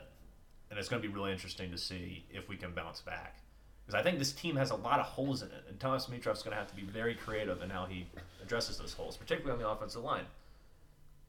[0.71, 3.41] and it's going to be really interesting to see if we can bounce back.
[3.85, 6.43] Because I think this team has a lot of holes in it, and Thomas Dimitroff's
[6.43, 8.07] going to have to be very creative in how he
[8.43, 10.25] addresses those holes, particularly on the offensive line.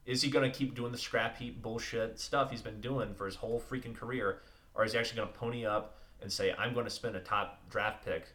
[0.06, 3.26] Is he going to keep doing the scrap heap bullshit stuff he's been doing for
[3.26, 4.40] his whole freaking career,
[4.74, 7.20] or is he actually going to pony up and say, "I'm going to spend a
[7.20, 8.26] top draft pick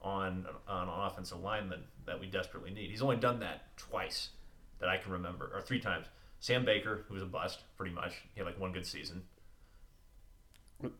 [0.00, 2.90] on on an offensive lineman that we desperately need"?
[2.90, 4.30] He's only done that twice
[4.78, 6.06] that I can remember, or three times.
[6.40, 8.14] Sam Baker, who was a bust, pretty much.
[8.34, 9.22] He had like one good season.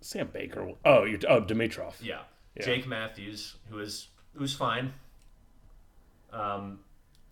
[0.01, 0.73] Sam Baker.
[0.85, 1.95] Oh, you oh Dimitroff.
[2.03, 2.23] Yeah.
[2.59, 2.65] Yeah.
[2.65, 4.93] Jake Matthews, who is who's fine.
[6.33, 6.81] Um,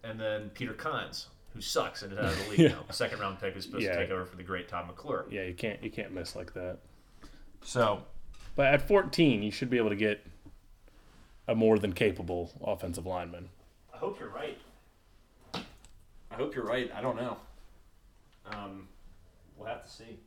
[0.02, 2.68] and then Peter Konz, who sucks and is out of the league Yeah.
[2.68, 2.84] now.
[2.90, 3.94] Second round pick is supposed Yeah.
[3.96, 5.26] to take over for the great Todd McClure.
[5.30, 6.78] Yeah, you can't you can't miss like that.
[7.62, 8.02] So
[8.54, 10.24] But at 14, you should be able to get
[11.48, 13.48] a more than capable offensive lineman.
[13.92, 14.58] I hope you're right.
[15.54, 16.90] I hope you're right.
[16.94, 17.36] I don't know.
[18.46, 18.88] Um,
[19.56, 20.18] we'll have to see.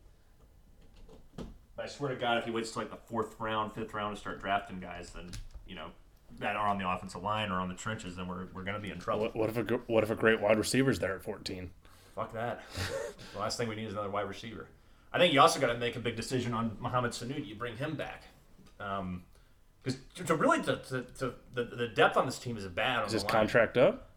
[1.80, 4.14] But I swear to God, if he waits till like the fourth round, fifth round
[4.14, 5.32] to start drafting guys, then
[5.66, 5.92] you know
[6.40, 8.92] that are on the offensive line or on the trenches, then we're, we're gonna be
[8.92, 9.22] in trouble.
[9.22, 11.72] What, what if a what if a great wide receiver's there at 14?
[12.16, 12.64] Fuck that.
[13.34, 14.68] the last thing we need is another wide receiver.
[15.14, 17.48] I think you also got to make a big decision on Mohamed Sanu.
[17.48, 18.26] You bring him back?
[18.78, 23.08] Because to, to really to, to, to the, the depth on this team is bad.
[23.08, 24.10] Is his contract up?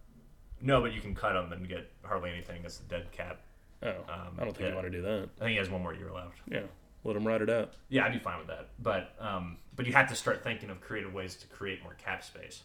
[0.61, 2.63] No, but you can cut him and get hardly anything.
[2.63, 3.39] That's the dead cap.
[3.85, 3.97] Oh, Um,
[4.37, 4.69] I don't think yeah.
[4.71, 5.29] you want to do that.
[5.37, 6.39] I think he has one more year left.
[6.51, 6.63] Yeah,
[7.05, 7.73] let them ride it out.
[7.89, 8.69] Yeah, I'd be fine with that.
[8.81, 12.23] But um, but you have to start thinking of creative ways to create more cap
[12.23, 12.63] space.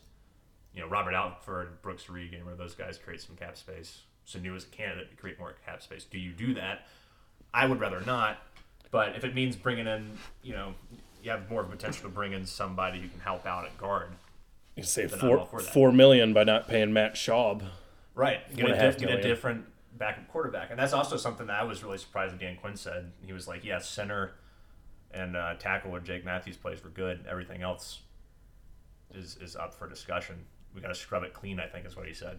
[0.73, 4.01] You know, Robert Alford, Brooks Regamer, those guys create some cap space.
[4.27, 6.03] Sanu is a candidate to create more cap space.
[6.03, 6.87] Do you do that?
[7.53, 8.37] I would rather not.
[8.91, 10.73] But if it means bringing in, you know,
[11.23, 13.77] you have more of a potential to bring in somebody who can help out at
[13.77, 14.09] guard.
[14.75, 17.63] You save Then I'm all four four million by not paying Matt Schaub.
[18.13, 18.39] Right.
[18.55, 19.65] Get, One a, and a half diff- get a different
[19.97, 20.69] backup quarterback.
[20.69, 23.11] And that's also something that I was really surprised that Dan Quinn said.
[23.21, 24.35] He was like, yeah, center
[25.11, 27.25] and uh, tackle where Jake Matthews plays were good.
[27.29, 28.01] Everything else
[29.13, 30.35] is, is up for discussion.
[30.75, 32.37] We got to scrub it clean, I think is what he said.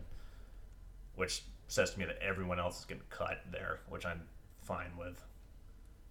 [1.16, 4.22] Which says to me that everyone else is getting cut there, which I'm
[4.62, 5.22] fine with.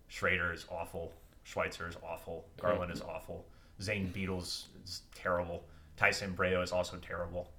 [0.07, 1.13] Schrader is awful.
[1.43, 2.45] Schweitzer is awful.
[2.59, 3.45] Garland is awful.
[3.81, 5.63] Zane Beadles is terrible.
[5.95, 7.51] Ty Sambrailo is also terrible.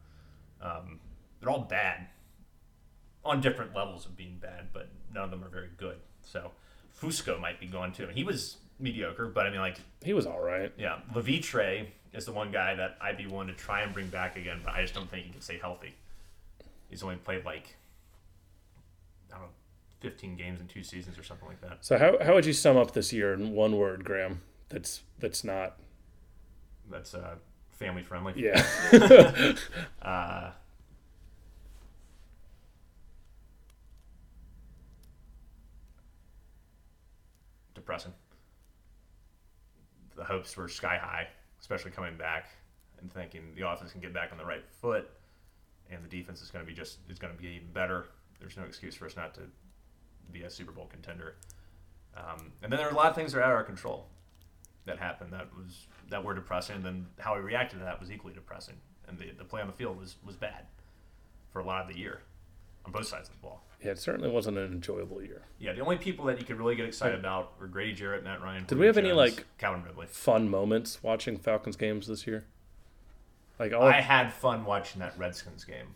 [0.61, 1.01] Um,
[1.41, 2.09] they're all bad
[3.25, 5.97] on different levels of being bad, but none of them are very good.
[6.23, 6.51] So
[7.01, 8.07] Fusco might be gone too.
[8.09, 10.73] He was mediocre, but I mean, like, He was all right.
[10.79, 14.37] yeah, Levitre is the one guy that I'd be willing to try and bring back
[14.37, 15.95] again, but I just don't think he can stay healthy.
[16.89, 17.77] He's only played like
[19.31, 19.49] I don't know,
[20.01, 21.79] 15 games in two seasons or something like that.
[21.85, 24.41] So how how would you sum up this year in one word, Graham?
[24.71, 25.77] That's that's not
[26.91, 27.35] That's uh,
[27.73, 28.33] family friendly.
[28.37, 28.65] yeah.
[30.01, 30.51] Uh,
[37.89, 38.13] depressing.
[40.15, 41.29] The hopes were sky high,
[41.59, 42.51] especially coming back
[43.01, 45.09] and thinking the offense can get back on the right foot,
[45.91, 48.09] and the defense is going to be just is going to be even better.
[48.41, 49.41] There's no excuse for us not to
[50.33, 51.37] be a Super Bowl contender.
[52.15, 54.07] Um, and then there are a lot of things that are out of our control
[54.85, 56.77] that happened that was that were depressing.
[56.77, 58.75] And then how we reacted to that was equally depressing.
[59.07, 60.67] And the, the play on the field was was bad
[61.51, 62.21] for a lot of the year
[62.89, 63.63] on both sides of the ball.
[63.85, 65.43] Yeah, it certainly wasn't an enjoyable year.
[65.61, 68.25] Yeah, the only people that you could really get excited about were Grady Jarrett, and
[68.29, 68.65] Matt Ryan.
[68.67, 70.07] Did we have Julio any, like- Calvin Ridley?
[70.07, 72.45] Fun moments watching Falcons games this year.
[73.59, 75.95] Like all I had fun watching that Redskins game.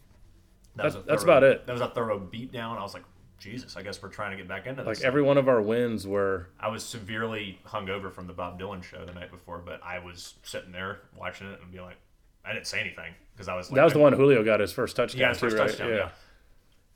[0.77, 1.67] That was That's- a that's about it.
[1.67, 2.79] That was a thorough beatdown.
[2.79, 3.05] I was like,
[3.39, 4.99] Jesus, I guess we're trying to get back into this.
[4.99, 8.83] like every one of our wins were I was severely hungover from the Bob Dylan
[8.85, 11.97] show the night before, but I was sitting there watching it and being like,
[12.45, 14.73] I didn't say anything because I was like, that was the one Julio got his
[14.73, 15.69] first touchdown Yeah, his too, first right?
[15.69, 15.89] touchdown.
[15.89, 15.97] yeah.
[15.97, 16.09] Yeah.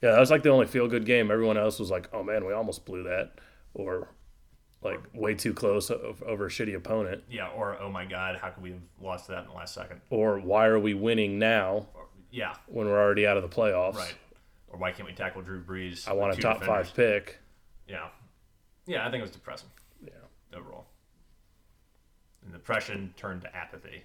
[0.03, 1.31] Yeah, that was like the only feel good game.
[1.31, 3.33] Everyone else was like, "Oh man, we almost blew that,"
[3.75, 4.09] or
[4.83, 7.49] like way too close over a shitty opponent, yeah.
[7.49, 10.01] Or oh my God, how could we have lost that in the last second?
[10.11, 13.97] or why are we winning now Or, yeah, when we're already out of the playoffs?
[13.97, 14.15] right.
[14.69, 16.07] Or why can't we tackle Drew Brees?
[16.07, 16.89] I want with a two top defenders?
[16.89, 17.39] five pick.
[17.89, 18.09] Yeah,
[18.87, 19.07] yeah.
[19.07, 19.71] I think it was depressing
[20.05, 20.11] Yeah,
[20.57, 20.87] overall.
[22.45, 24.05] And depression turned to apathy.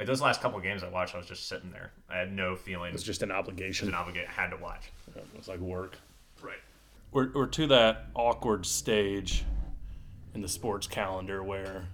[0.00, 1.90] Like those last couple of games I watched, I was just sitting there.
[2.08, 2.86] I had no feeling.
[2.86, 3.88] it It was just an was obligation.
[3.88, 4.30] an obligation.
[4.30, 4.90] I had to watch.
[5.14, 5.98] It was like work.
[6.42, 6.56] Right.
[7.12, 9.44] We're, we're to that awkward stage
[10.34, 11.84] in the sports calendar where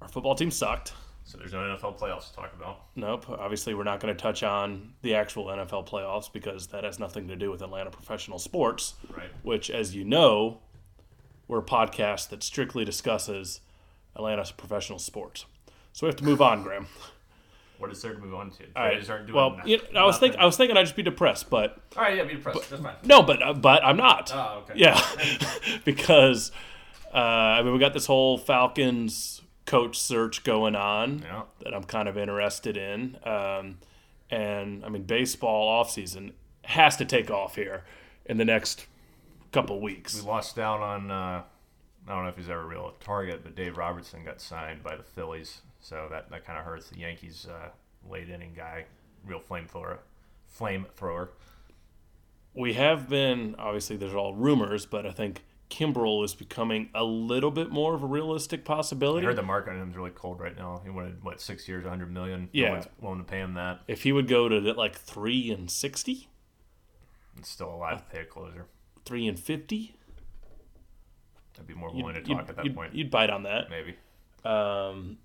[0.00, 0.92] our football team sucked.
[1.24, 2.82] So there's no NFL playoffs to talk about.
[2.94, 3.28] Nope.
[3.28, 7.26] Obviously, we're not going to touch on the actual NFL playoffs because that has nothing
[7.26, 9.30] to do with Atlanta professional sports, Right.
[9.42, 10.58] which, as you know,
[11.48, 13.60] we're a podcast that strictly discusses
[14.14, 15.44] Atlanta's professional sports.
[15.92, 16.86] So we have to move on, Graham.
[17.78, 18.64] What is there to move on to?
[18.76, 19.10] All right.
[19.10, 19.70] Aren't doing Well, nothing.
[19.70, 22.16] you know, I was thinking, I was thinking I'd just be depressed, but All right,
[22.16, 22.68] yeah, be depressed.
[22.68, 22.94] That's fine.
[23.04, 24.30] no, but uh, but I'm not.
[24.34, 24.74] Oh, okay.
[24.78, 25.00] Yeah,
[25.84, 26.52] because
[27.14, 31.42] uh, I mean we got this whole Falcons coach search going on Yeah.
[31.64, 33.78] that I'm kind of interested in, um,
[34.30, 36.32] and I mean baseball offseason
[36.64, 37.84] has to take off here
[38.26, 38.86] in the next
[39.52, 40.20] couple weeks.
[40.22, 41.10] We lost out on.
[41.10, 41.42] Uh,
[42.08, 44.96] I don't know if he's ever a real target, but Dave Robertson got signed by
[44.96, 47.68] the Phillies, so that, that kind of hurts the Yankees' uh,
[48.08, 48.84] late inning guy,
[49.26, 49.98] real flamethrower,
[50.58, 51.28] flamethrower.
[52.54, 57.52] We have been obviously there's all rumors, but I think Kimbrel is becoming a little
[57.52, 59.24] bit more of a realistic possibility.
[59.24, 60.80] I heard the market on him is really cold right now.
[60.82, 62.48] He wanted what six years, 100 million.
[62.52, 62.66] Yeah.
[62.68, 63.80] no one's willing to pay him that.
[63.86, 66.28] if he would go to like three and sixty,
[67.38, 68.66] It's still a lot to pay a closer.
[69.04, 69.94] three and fifty.
[71.58, 72.94] I'd be more you'd- willing to talk at that you'd- point.
[72.94, 73.70] You'd bite on that.
[73.70, 73.94] Maybe.
[74.44, 75.18] Um,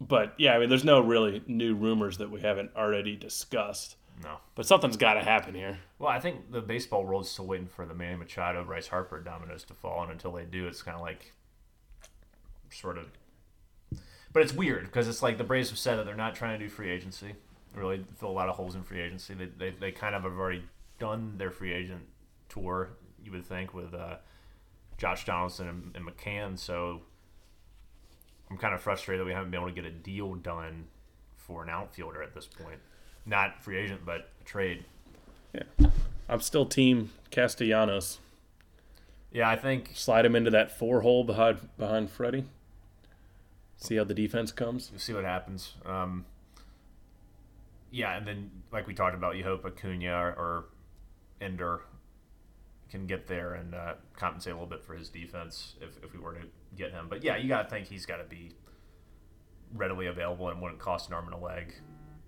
[0.00, 3.96] but yeah, I mean, there's no really new rumors that we haven't already discussed.
[4.22, 4.38] No.
[4.54, 5.78] But something's got to happen here.
[5.98, 9.64] Well, I think the baseball world's still waiting for the Manny Machado, Bryce Harper dominoes
[9.64, 11.34] to fall, and until they do, it's kind of like
[12.70, 13.06] sort of.
[14.32, 16.64] But it's weird because it's like the Braves have said that they're not trying to
[16.64, 17.34] do free agency.
[17.74, 19.34] Really fill a lot of holes in free agency.
[19.34, 20.62] They, they, they kind of have already
[20.98, 22.02] done their free agent
[22.48, 22.90] tour.
[23.22, 24.16] You would think with uh,
[24.96, 26.58] Josh Donaldson and, and McCann.
[26.58, 27.02] So
[28.50, 30.86] I'm kind of frustrated that we haven't been able to get a deal done
[31.36, 32.78] for an outfielder at this point.
[33.24, 34.84] Not free agent, but a trade.
[35.52, 35.88] Yeah.
[36.28, 38.18] I'm still team Castellanos.
[39.32, 42.44] Yeah, I think Slide him into that four hole behind behind Freddie.
[43.76, 44.90] See how the defense comes.
[44.96, 45.74] see what happens.
[45.84, 46.24] Um,
[47.90, 50.64] yeah, and then like we talked about, you hope Acuna or, or
[51.40, 51.82] Ender
[52.90, 56.20] can get there and uh, compensate a little bit for his defense if, if we
[56.20, 56.40] were to
[56.76, 57.06] get him.
[57.08, 58.52] But yeah, you got to think he's got to be
[59.74, 61.74] readily available and wouldn't cost an arm and a leg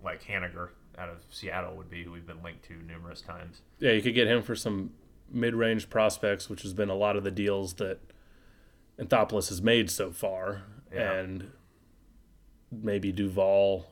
[0.03, 3.62] like Haniger out of Seattle would be, who we've been linked to numerous times.
[3.78, 4.90] Yeah, you could get him for some
[5.30, 8.01] mid-range prospects, which has been a lot of the deals that
[8.99, 11.12] Anthopoulos has made so far, Yeah.
[11.12, 11.51] and
[12.72, 13.86] maybe Duvall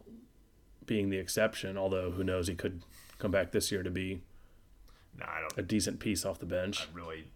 [0.85, 1.77] being the exception.
[1.77, 2.83] Although who knows, he could
[3.19, 4.23] come back this year to be
[5.17, 5.59] No, I don't.
[5.59, 6.83] a decent piece off the bench.
[6.83, 7.31] I really,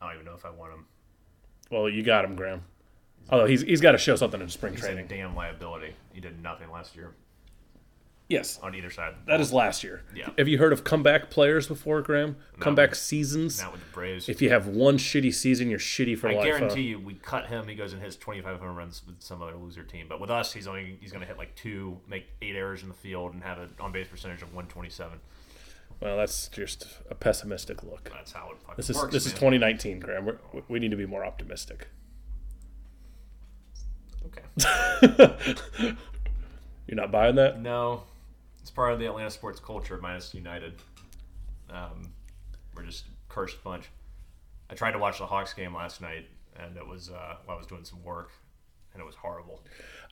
[0.00, 0.86] I don't even know if I want him.
[1.70, 2.62] Well, you got him, Graham.
[3.30, 5.04] Although he's he's got to show something in spring He's training.
[5.04, 5.94] a damn liability.
[6.12, 7.14] He did nothing last year
[8.28, 9.14] Yes, on either side.
[9.26, 10.02] that is last year.
[10.14, 10.30] Yeah.
[10.38, 12.36] Have you heard of comeback players before, Graham?
[12.60, 13.60] Comeback seasons.
[13.60, 14.28] not with the Braves.
[14.28, 16.44] If you have one shitty season, you're shitty for I life.
[16.52, 16.58] huh?
[16.58, 17.66] guarantee you, we cut him.
[17.66, 20.06] He goes and hits 25 home runs with some other loser team.
[20.08, 22.88] But with us, he's only he's going to hit like two, make eight errors in
[22.88, 25.18] the field, and have an on base percentage of 127.
[26.00, 28.10] Well, that's just a pessimistic look.
[28.12, 29.12] That's how it fucking This is works.
[29.12, 30.24] this is 2019, Graham.
[30.26, 30.38] We're,
[30.68, 31.88] we need to be more optimistic.
[34.26, 35.36] Okay.
[36.86, 37.60] You're not buying that?
[37.60, 38.02] No,
[38.60, 40.74] it's part of the Atlanta sports culture minus United.
[41.68, 42.12] Um,
[42.74, 43.90] we're just a cursed bunch.
[44.70, 46.26] I tried to watch the Hawks game last night,
[46.56, 48.30] and it was uh, while I was doing some work,
[48.92, 49.62] and it was horrible.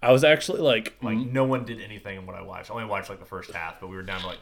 [0.02, 2.70] I was actually like, Like no one did anything in what I watched.
[2.70, 4.38] I only watched like the first half, but we were down to like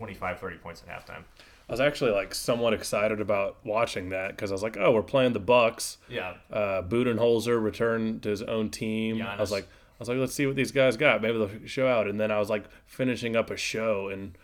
[0.00, 1.24] 25, 30 points at halftime.
[1.68, 5.02] I was actually like somewhat excited about watching that because I was like, oh, we're
[5.02, 5.98] playing the Bucks.
[6.08, 9.20] Yeah, Uh, Budenholzer returned to his own team.
[9.20, 11.20] I was like, I was like, let's see what these guys got.
[11.20, 12.08] Maybe they'll show out.
[12.08, 14.38] And then I was like finishing up a show and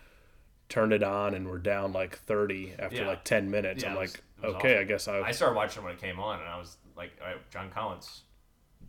[0.69, 3.07] turned it on, and we're down like 30 after Yeah.
[3.07, 3.81] like 10 minutes.
[3.83, 4.81] Yeah, I'm was- like, okay, awful.
[4.81, 5.19] I guess I.
[5.21, 8.21] I started watching when it came on, and I was like, all right, John Collins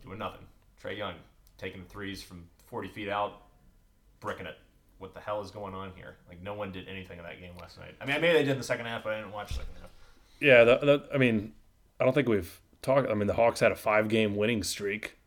[0.05, 0.45] doing nothing.
[0.81, 1.15] Trae Young
[1.57, 3.41] taking threes from 40 feet out,
[4.19, 4.55] bricking it.
[4.99, 6.17] What the hell is going on here?
[6.27, 7.95] Like, no one did anything in that game last night.
[7.99, 9.73] I mean, maybe they did in the second half, but I didn't watch the second
[9.81, 9.89] half.
[10.39, 11.53] Yeah, I mean,
[11.99, 13.09] I don't think we've talked.
[13.09, 15.17] I mean, the Hawks had a five-game winning streak,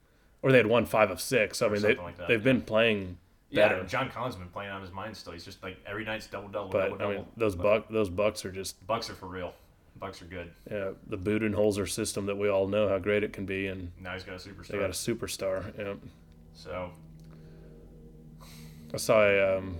[0.42, 1.58] or they had won five of six.
[1.58, 2.44] So, I mean, they like that, they've yeah.
[2.44, 3.18] been playing
[3.52, 3.78] better.
[3.78, 3.82] Yeah.
[3.84, 5.32] John Collins has been playing on his mind still.
[5.32, 7.14] He's just like every night's double double, but double I double.
[7.14, 9.52] mean, those buck those Bucks are just Bucks are for real.
[9.96, 10.50] Bucks are good.
[10.70, 14.14] yeah, the Budenholzer system that we all know how great it can be, and Now
[14.14, 14.68] he's got a superstar.
[14.68, 15.78] they got a superstar.
[15.78, 15.94] Yeah.
[16.54, 16.90] so
[18.94, 19.76] I saw a, um,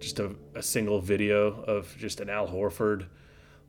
[0.00, 3.06] just a, a single video of just an Al Horford,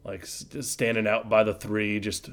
[0.03, 2.29] like just standing out by the three, just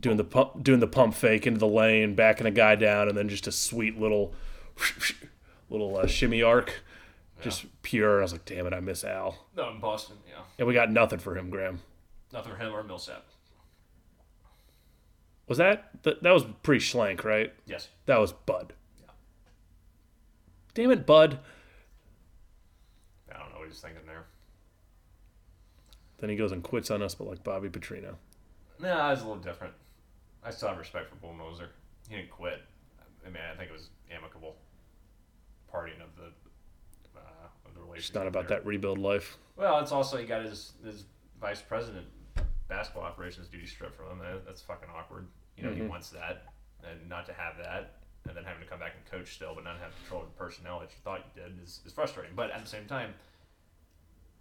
[0.00, 3.16] doing the pump, doing the pump fake into the lane, backing a guy down, and
[3.16, 4.34] then just a sweet little,
[5.70, 6.82] little uh, shimmy arc,
[7.40, 8.20] just pure.
[8.20, 9.46] I was like, damn it, I miss Al.
[9.56, 11.80] no, in Boston, yeah, And we got nothing for him, Graham.
[12.32, 13.24] nothing for him or Millsap.
[15.48, 17.52] Was that that, that was pre Schlenk, right?
[17.66, 18.72] Yes, That was Bud.
[20.74, 21.38] Damn it, Bud.
[23.30, 24.24] I don't know what he's thinking there.
[26.18, 28.14] Then he goes and quits on us, but like Bobby Petrino.
[28.80, 29.74] No, was a little different.
[30.44, 31.68] I still have respect for Budenholzer.
[32.08, 32.62] He didn't quit.
[33.24, 34.56] I mean, I think it was amicable
[35.70, 36.30] parting of the
[37.18, 37.20] uh,
[37.66, 38.10] of the relationship.
[38.10, 38.58] It's not about there.
[38.58, 39.36] that rebuild life.
[39.56, 41.04] Well, it's also he got his his
[41.40, 42.06] vice president
[42.68, 44.40] basketball operations duty stripped from him.
[44.46, 45.26] That's fucking awkward.
[45.56, 46.44] You know, he wants that,
[46.88, 47.96] and not to have that,
[48.28, 50.38] and then having to come back and coach still, but not have control of the
[50.38, 52.32] personnel that you thought you did is, is frustrating.
[52.36, 53.14] But at the same time,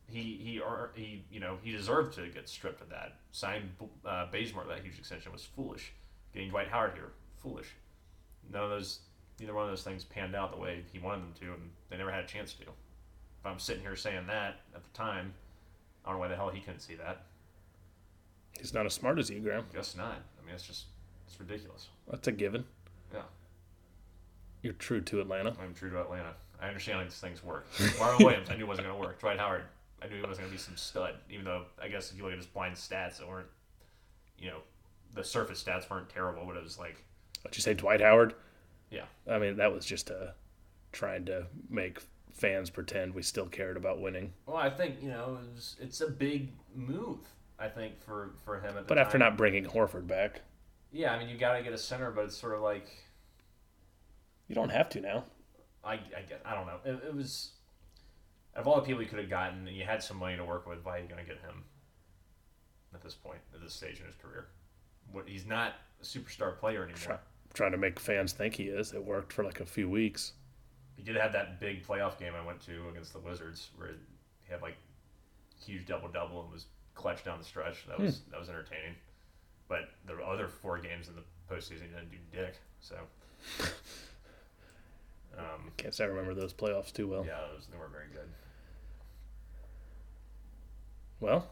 [0.08, 3.16] he he or he you know he deserved to get stripped of that.
[3.32, 3.70] Signing
[4.06, 5.94] uh, Bazemore that huge extension was foolish.
[6.34, 7.12] Getting Dwight Howard here,
[7.42, 7.68] foolish.
[8.52, 9.00] None of those,
[9.40, 11.98] neither one of those things panned out the way he wanted them to, and they
[11.98, 12.64] never had a chance to.
[12.64, 15.34] If I'm sitting here saying that at the time,
[16.06, 17.24] I don't know why the hell he couldn't see that.
[18.58, 19.66] He's not as smart as you, Graham.
[19.74, 20.22] Guess not.
[20.42, 20.86] I mean, it's just
[21.28, 21.88] it's ridiculous.
[22.10, 22.66] That's a given.
[24.62, 25.54] You're true to Atlanta.
[25.62, 26.34] I'm true to Atlanta.
[26.62, 27.66] I understand how these things work.
[27.74, 29.20] Marlon Williams, I knew it wasn't going to work.
[29.20, 29.64] Dwight Howard,
[30.04, 31.16] I knew he wasn't going to be some stud.
[31.30, 33.48] Even though I guess if you look at his blind stats, that weren't,
[34.38, 34.60] you know,
[35.16, 37.04] the surface stats weren't terrible, but it was like,
[37.42, 38.36] What you say, Dwight Howard?
[38.92, 40.28] yeah, I mean, that was just uh,
[40.92, 42.00] trying to make
[42.32, 44.32] fans pretend we still cared about winning.
[44.46, 47.20] Well, I think you know it was, it's a big move.
[47.60, 49.28] I think for for him at the But after time.
[49.30, 50.42] not bringing Horford back,
[50.92, 52.88] yeah, I mean you got to get a center, but it's sort of like
[54.52, 55.24] you don't have to now.
[55.82, 56.80] I I get I don't know.
[56.84, 57.52] It, it was
[58.54, 60.68] of all the people you could have gotten, and you had some money to work
[60.68, 60.84] with.
[60.84, 61.64] Why are you going to get him
[62.94, 64.48] at this point, at this stage in his career?
[65.14, 66.98] What he's not a superstar player anymore.
[66.98, 67.18] Try,
[67.54, 68.92] trying to make fans think he is.
[68.92, 70.34] It worked for like a few weeks.
[70.98, 73.92] He did have that big playoff game I went to against the Wizards, where
[74.44, 74.76] he had like
[75.66, 77.88] huge double double and was clutch down the stretch.
[77.88, 78.04] That hmm.
[78.04, 78.96] was that was entertaining.
[79.70, 82.56] But the other four games in the postseason, he didn't do dick.
[82.82, 82.98] So,
[85.38, 87.26] um, Can't say I remember those playoffs too well.
[87.26, 88.28] yeah, those, they weren't very good.
[91.20, 91.48] Well,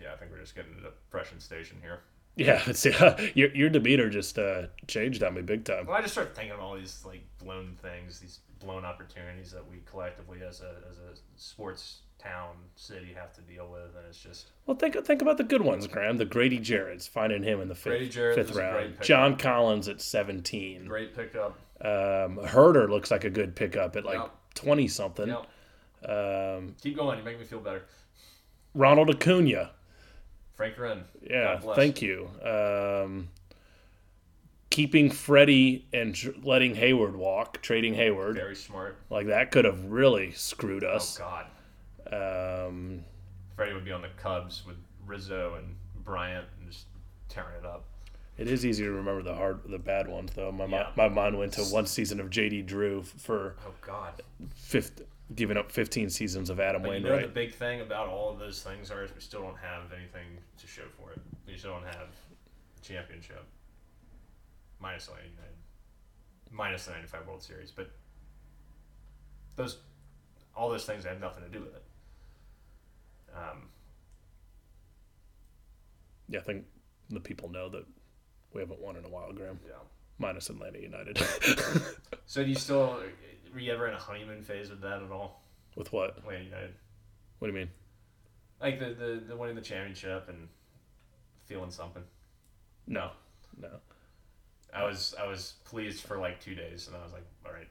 [0.00, 2.00] Yeah, I think we're just getting to the depression station here.
[2.36, 5.86] yeah, it's, yeah your your demeanor just uh, changed on me big time.
[5.86, 9.68] Well, I just start thinking of all these like blown things, these blown opportunities that
[9.70, 14.18] we collectively, as a as a sports town city, have to deal with, and it's
[14.22, 16.16] just Well, think think about the good ones, Graham.
[16.16, 19.02] The Grady Jarrett's finding him in the fifth, fifth was a great round.
[19.02, 20.86] John Collins at seventeen.
[20.86, 21.58] great pickup.
[21.80, 24.30] Um, Huerter looks like a good pickup at like Yep.
[24.54, 25.28] twenty something.
[25.28, 25.46] Yep.
[26.10, 27.18] Um, Keep going.
[27.18, 27.82] You make me feel better.
[28.74, 29.70] Ronald Acuna.
[30.54, 31.04] Frank Wren.
[31.22, 32.28] Yeah, thank you.
[32.44, 33.30] Um,
[34.70, 38.96] keeping Freddie and tr- letting Heyward walk, trading Heyward, Very smart.
[39.10, 41.18] like that could have really screwed us.
[41.20, 41.24] Oh.
[41.24, 41.46] God.
[42.12, 43.04] Um,
[43.56, 46.86] Freddie would be on the Cubs with Rizzo and Bryant and just
[47.28, 47.84] tearing it up.
[48.38, 50.50] it is easy to remember the hard, the bad ones though.
[50.52, 50.90] My Yeah.
[50.96, 54.22] my mind went to one season of JD Drew for Oh God.
[54.54, 55.02] fifth,
[55.34, 57.26] giving up 15 seasons of Adam But you know Wainwright.
[57.28, 60.38] the big thing about all of those things are is we still don't have anything
[60.58, 61.20] to show for it.
[61.46, 62.08] We still don't have
[62.76, 63.44] a championship.
[64.80, 65.36] Minus the 99,
[66.50, 67.70] minus the 95 World Series.
[67.70, 67.90] But
[69.56, 69.78] those,
[70.56, 71.84] all those things have nothing to do with it.
[73.34, 73.68] Um,
[76.28, 76.64] yeah, I think
[77.10, 77.84] the people know that
[78.52, 79.58] we haven't won in a while, Graham.
[79.66, 79.74] yeah.
[80.18, 81.18] Minus Atlanta United.
[82.26, 82.98] So do you still,
[83.52, 85.42] were you ever in a honeymoon phase with that at all?
[85.76, 86.16] With what?
[86.16, 86.74] Atlanta United?
[87.38, 87.68] What do you mean?
[88.60, 90.48] Like the, the, the winning the championship and
[91.44, 92.02] feeling something.
[92.86, 93.10] No,
[93.60, 93.68] no.
[94.72, 97.68] I was I was pleased for like two days, and I was like, all right,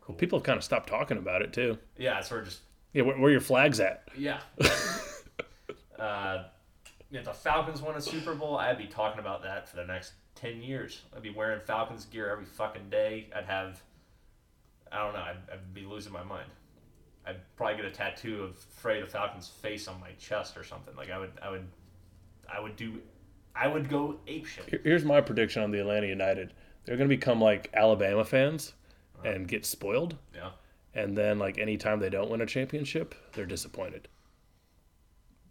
[0.00, 0.16] cool.
[0.16, 1.78] People have kind of stopped talking about it too.
[1.96, 2.60] Yeah, it's sort of just
[2.94, 4.08] Yeah, where, where are your flags at?
[4.16, 4.40] yeah.
[5.98, 6.44] uh,
[7.10, 10.14] if the Falcons won a Super Bowl, I'd be talking about that for the next
[10.34, 11.02] ten years.
[11.14, 13.28] I'd be wearing Falcons gear every fucking day.
[13.36, 13.80] I'd have,
[14.90, 16.50] I don't know, I'd, I'd be losing my mind.
[17.26, 20.94] I'd probably get a tattoo of Freddie the Falcon's face on my chest or something.
[20.96, 21.66] Like I would, I would,
[22.52, 23.00] I would do,
[23.54, 24.68] I would go apeshit.
[24.68, 26.52] Here- Here's my prediction on the Atlanta United.
[26.84, 28.74] They're going to become like Alabama fans
[29.24, 30.16] and get spoiled.
[30.34, 30.50] Yeah.
[30.94, 34.08] And then, like, anytime they don't win a championship, they're disappointed.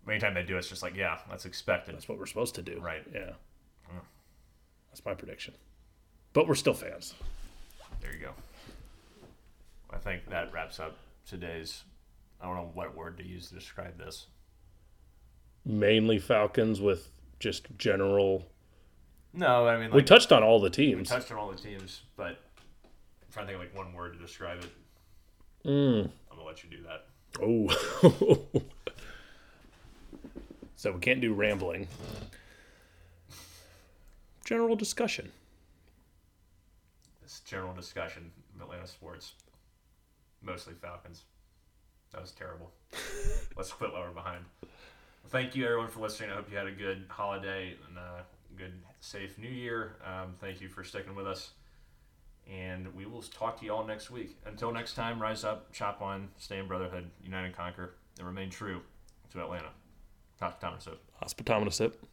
[0.08, 1.96] Anytime they do, it's just like, yeah, that's expected.
[1.96, 2.80] That's what we're supposed to do.
[2.80, 3.04] Right.
[3.14, 3.32] Yeah.
[3.92, 4.02] Mm.
[4.90, 5.54] That's my prediction.
[6.34, 7.14] But we're still fans.
[8.02, 8.32] There you go.
[9.92, 11.84] I think that wraps up today's.
[12.42, 14.28] I don't know what word to use to describe this.
[15.66, 18.46] Mainly Falcons with just general.
[19.34, 21.10] No, I mean We touched on all the teams.
[21.10, 22.40] We touched on all the teams, but
[22.84, 24.70] I'm trying to think of like one word to describe it.
[25.66, 26.10] Mm.
[26.32, 27.06] I'm gonna let you do that.
[27.42, 28.62] Oh.
[30.76, 31.88] so we can't do rambling.
[34.46, 35.32] General discussion.
[37.22, 39.34] This general discussion of Atlanta sports,
[40.42, 41.24] mostly Falcons.
[42.12, 42.72] That was terrible.
[43.58, 44.44] Let's quit while we're behind.
[44.62, 46.32] Well, thank you everyone for listening.
[46.32, 48.26] I hope you had a good holiday and a
[48.58, 49.96] good, safe New Year.
[50.06, 51.52] Um, thank you for sticking with us.
[52.52, 54.38] And we will talk to you all next week.
[54.46, 58.50] Until next time, rise up, chop on, stay in brotherhood, unite and conquer, and remain
[58.50, 58.82] true
[59.32, 59.70] to Atlanta.
[60.60, 61.00] Thomas Hope.
[61.22, 62.06] Hospitometer sip.